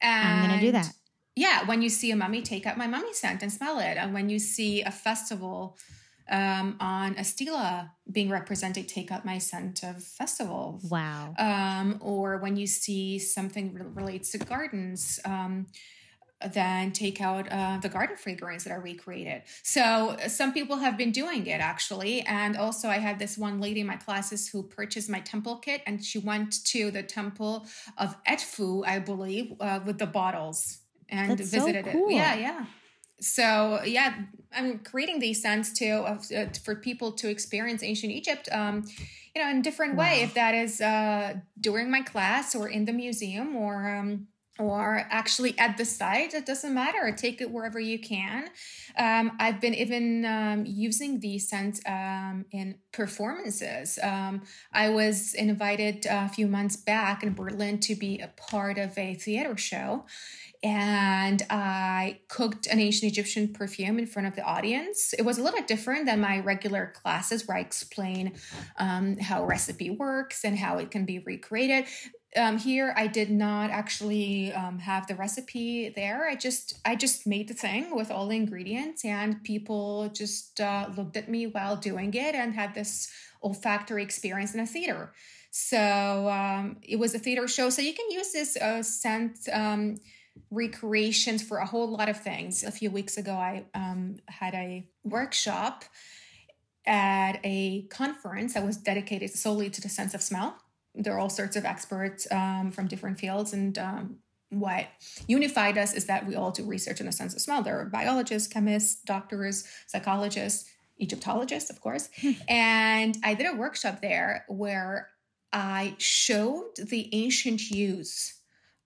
[0.00, 0.92] And I'm going to do that.
[1.34, 3.96] Yeah, when you see a mummy, take out my mummy scent and smell it.
[3.96, 5.76] And when you see a festival,
[6.30, 10.84] um, on a stela being represented, take out my scent of festivals.
[10.84, 11.34] Wow.
[11.38, 15.66] Um, or when you see something that relates to gardens, um,
[16.52, 19.42] then take out uh, the garden fragrance that I recreated.
[19.64, 22.20] So some people have been doing it actually.
[22.22, 25.82] And also, I had this one lady in my classes who purchased my temple kit
[25.86, 27.66] and she went to the temple
[27.96, 32.08] of Edfu, I believe, uh, with the bottles and That's visited so cool.
[32.10, 32.14] it.
[32.14, 32.66] Yeah, yeah
[33.20, 34.14] so yeah
[34.54, 38.84] i'm creating these scents too of, uh, for people to experience ancient egypt um,
[39.34, 40.04] you know in different wow.
[40.04, 44.26] way if that is uh, during my class or in the museum or um,
[44.58, 47.12] or actually at the site it doesn't matter.
[47.12, 48.48] Take it wherever you can.
[48.96, 53.98] Um, i've been even um, using these scents um, in performances.
[54.02, 54.42] Um,
[54.72, 59.14] i was invited a few months back in berlin to be a part of a
[59.14, 60.04] theater show
[60.62, 65.14] and I cooked an ancient Egyptian perfume in front of the audience.
[65.16, 68.34] It was a little bit different than my regular classes where I explain
[68.76, 71.84] um, how recipe works and how it can be recreated.
[72.36, 76.28] Um, here, I did not actually um, have the recipe there.
[76.28, 80.90] I just I just made the thing with all the ingredients, and people just uh,
[80.94, 83.10] looked at me while doing it and had this
[83.42, 85.12] olfactory experience in a theater.
[85.50, 87.70] So um, it was a theater show.
[87.70, 89.96] So you can use this uh, scent um,
[90.50, 92.64] recreations for a whole lot of things.
[92.64, 95.84] A few weeks ago, I um, had a workshop
[96.86, 100.56] at a conference that was dedicated solely to the sense of smell.
[100.94, 104.16] There are all sorts of experts um, from different fields, and um,
[104.50, 104.86] what
[105.26, 107.62] unified us is that we all do research in the sense of smell.
[107.62, 112.08] There are biologists, chemists, doctors, psychologists, Egyptologists, of course.
[112.48, 115.10] and I did a workshop there where
[115.52, 118.37] I showed the ancient use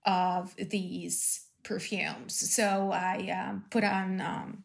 [0.05, 2.35] of these perfumes.
[2.35, 4.65] So I um, put on um,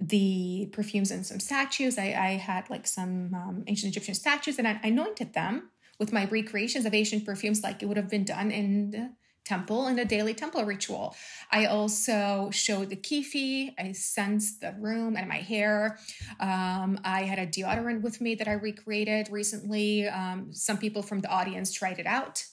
[0.00, 1.98] the perfumes and some statues.
[1.98, 6.26] I, I had like some um, ancient Egyptian statues and I anointed them with my
[6.26, 9.10] recreations of ancient perfumes like it would have been done in the
[9.44, 11.16] temple in a daily temple ritual.
[11.50, 13.72] I also showed the kyphi.
[13.78, 15.98] I sensed the room and my hair.
[16.38, 20.06] Um, I had a deodorant with me that I recreated recently.
[20.06, 22.44] Um, some people from the audience tried it out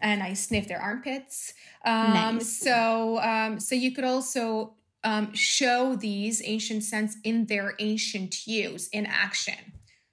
[0.00, 1.54] and I sniff their armpits.
[1.84, 2.60] Um, nice.
[2.60, 4.74] So, um, so you could also
[5.04, 9.72] um, show these ancient scents in their ancient use in action.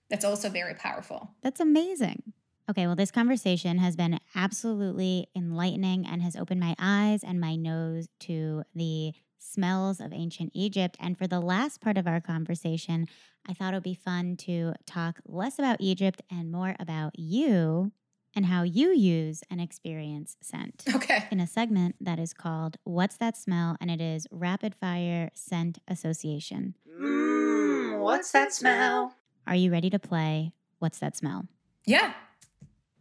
[0.10, 1.32] That's also very powerful.
[1.42, 2.34] That's amazing.
[2.70, 7.56] Okay, well, this conversation has been absolutely enlightening and has opened my eyes and my
[7.56, 10.96] nose to the smells of ancient Egypt.
[11.00, 13.08] And for the last part of our conversation,
[13.48, 17.92] I thought it would be fun to talk less about Egypt and more about you
[18.36, 20.84] and how you use and experience scent.
[20.96, 21.28] Okay.
[21.32, 23.76] In a segment that is called What's That Smell?
[23.82, 26.76] And it is Rapid Fire Scent Association.
[26.90, 29.14] Mmm, what's that smell?
[29.46, 31.46] Are you ready to play What's That Smell?
[31.86, 32.14] Yeah.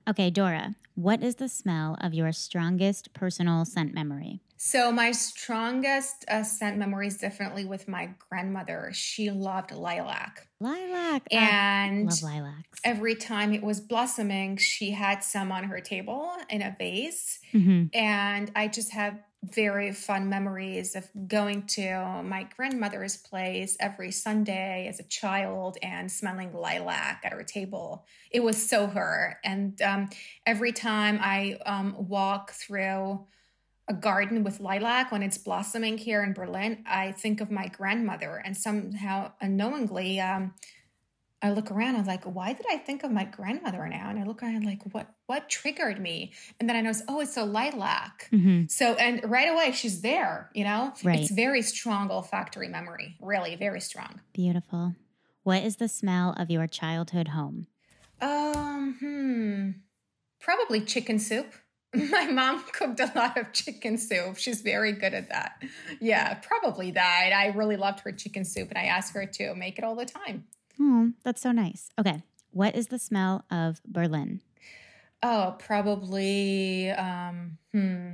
[0.09, 4.41] Okay, Dora, what is the smell of your strongest personal scent memory?
[4.57, 8.91] So my strongest uh, scent memory is definitely with my grandmother.
[8.93, 10.49] She loved lilac.
[10.61, 11.23] Lilac.
[11.33, 12.81] And love lilacs.
[12.85, 17.41] Every time it was blossoming, she had some on her table in a vase.
[17.53, 17.97] Mm-hmm.
[17.97, 24.87] And I just have very fun memories of going to my grandmother's place every Sunday
[24.89, 28.07] as a child and smelling lilac at her table.
[28.31, 29.41] It was so her.
[29.45, 30.11] And um,
[30.47, 33.27] every time I um, walk through
[33.89, 38.41] a garden with lilac when it's blossoming here in Berlin, I think of my grandmother
[38.45, 40.55] and somehow unknowingly, um,
[41.43, 44.11] I look around, I'm like, why did I think of my grandmother now?
[44.11, 46.33] And I look around like, what what triggered me?
[46.61, 48.29] And then I notice, oh, it's a lilac.
[48.33, 48.67] Mm-hmm.
[48.69, 50.93] So and right away she's there, you know?
[51.03, 51.21] Right.
[51.21, 53.17] It's very strong olfactory memory.
[53.21, 54.21] Really, very strong.
[54.33, 54.95] Beautiful.
[55.43, 57.67] What is the smell of your childhood home?
[58.21, 59.71] Um, hmm.
[60.41, 61.53] Probably chicken soup.
[61.95, 64.37] My mom cooked a lot of chicken soup.
[64.39, 65.61] She's very good at that.
[66.01, 67.33] Yeah, probably that.
[67.35, 70.07] I really loved her chicken soup and I asked her to make it all the
[70.07, 70.45] time.
[70.81, 71.91] Oh, that's so nice.
[71.99, 72.23] Okay.
[72.51, 74.41] What is the smell of Berlin?
[75.23, 78.11] Oh, probably um, hmm.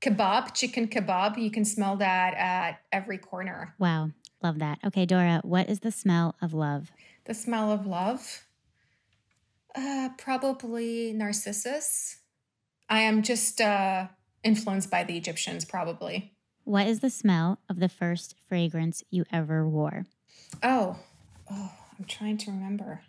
[0.00, 1.36] kebab, chicken kebab.
[1.36, 3.74] You can smell that at every corner.
[3.78, 4.10] Wow.
[4.42, 4.78] Love that.
[4.84, 6.92] Okay, Dora, what is the smell of love?
[7.24, 8.46] The smell of love?
[9.74, 12.18] Uh, probably narcissus.
[12.88, 14.08] I am just uh,
[14.42, 16.34] influenced by the Egyptians, probably.
[16.64, 20.04] What is the smell of the first fragrance you ever wore?
[20.62, 20.98] Oh,
[21.50, 23.02] oh, I'm trying to remember.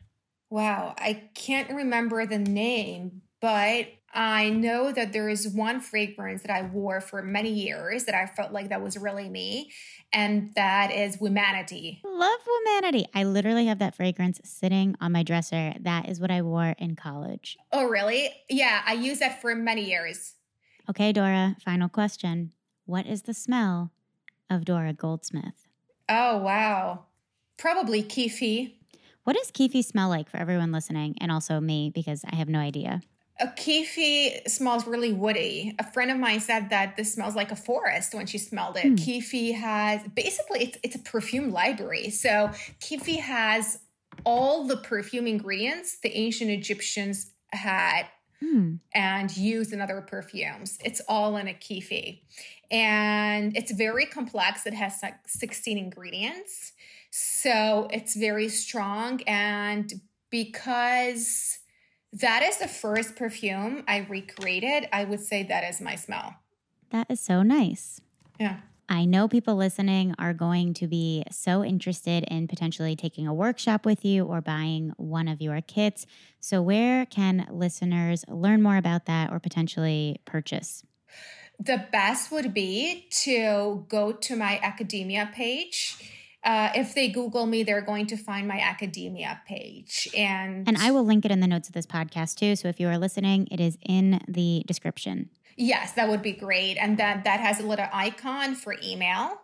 [0.50, 6.52] Wow, I can't remember the name, but I know that there is one fragrance that
[6.52, 9.72] I wore for many years that I felt like that was really me,
[10.14, 12.00] and that is Womanity.
[12.06, 13.06] Love Womanity.
[13.14, 15.74] I literally have that fragrance sitting on my dresser.
[15.82, 17.58] That is what I wore in college.
[17.74, 18.30] Oh, really?
[18.50, 20.36] Yeah, I used that for many years.
[20.90, 22.52] Okay, Dora, final question.
[22.86, 23.92] What is the smell
[24.50, 25.68] of Dora Goldsmith?
[26.08, 27.06] Oh, wow.
[27.58, 28.74] Probably Kyphi.
[29.24, 32.60] What does Kyphi smell like for everyone listening and also me because I have no
[32.60, 33.02] idea?
[33.40, 35.76] A Kyphi smells really woody.
[35.78, 38.84] A friend of mine said that this smells like a forest when she smelled it.
[38.84, 39.54] Hmm.
[39.56, 42.12] Has basically it's it's a perfume library.
[42.12, 43.80] So Kyphi has
[44.24, 48.06] all the perfume ingredients the ancient Egyptians had
[48.40, 48.76] hmm.
[48.94, 50.78] and used in other perfumes.
[50.84, 52.22] It's all in a Kyphi.
[52.72, 54.66] And it's very complex.
[54.66, 56.74] It has like 16 ingredients.
[57.18, 59.22] So it's very strong.
[59.26, 61.60] And because
[62.12, 66.36] that is the first perfume I recreated, I would say that is my smell.
[66.90, 68.02] That is so nice.
[68.38, 68.58] Yeah.
[68.90, 73.86] I know people listening are going to be so interested in potentially taking a workshop
[73.86, 76.06] with you or buying one of your kits.
[76.42, 80.84] So, where can listeners learn more about that or potentially purchase?
[81.60, 86.15] The best would be to go to my academia page
[86.46, 90.08] uh, if they Google me, they're going to find my academia page.
[90.16, 92.56] And and I will link it in the notes of this podcast too.
[92.56, 95.30] So if you are listening, it is in the description.
[95.58, 96.78] Yes, that would be great.
[96.78, 99.42] And that that has a little icon for email.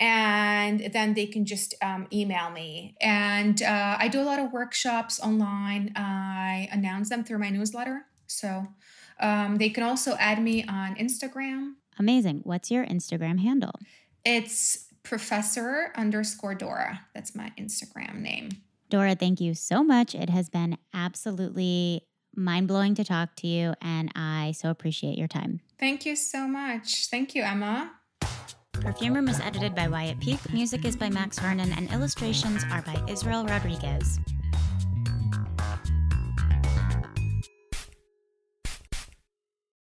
[0.00, 2.96] And then they can just um, email me.
[3.00, 5.92] And uh, I do a lot of workshops online.
[5.94, 8.06] I announce them through my newsletter.
[8.26, 8.66] So
[9.20, 11.74] um, they can also add me on Instagram.
[11.98, 12.40] Amazing.
[12.44, 13.78] What's your Instagram handle?
[14.24, 17.00] It's professor underscore Dora.
[17.14, 18.50] That's my Instagram name.
[18.90, 20.14] Dora, thank you so much.
[20.14, 22.06] It has been absolutely
[22.36, 25.62] mind blowing to talk to you, and I so appreciate your time.
[25.80, 27.08] Thank you so much.
[27.08, 27.90] Thank you, Emma.
[28.72, 30.38] Perfume Room is edited by Wyatt Peak.
[30.52, 34.20] Music is by Max Vernon, and illustrations are by Israel Rodriguez.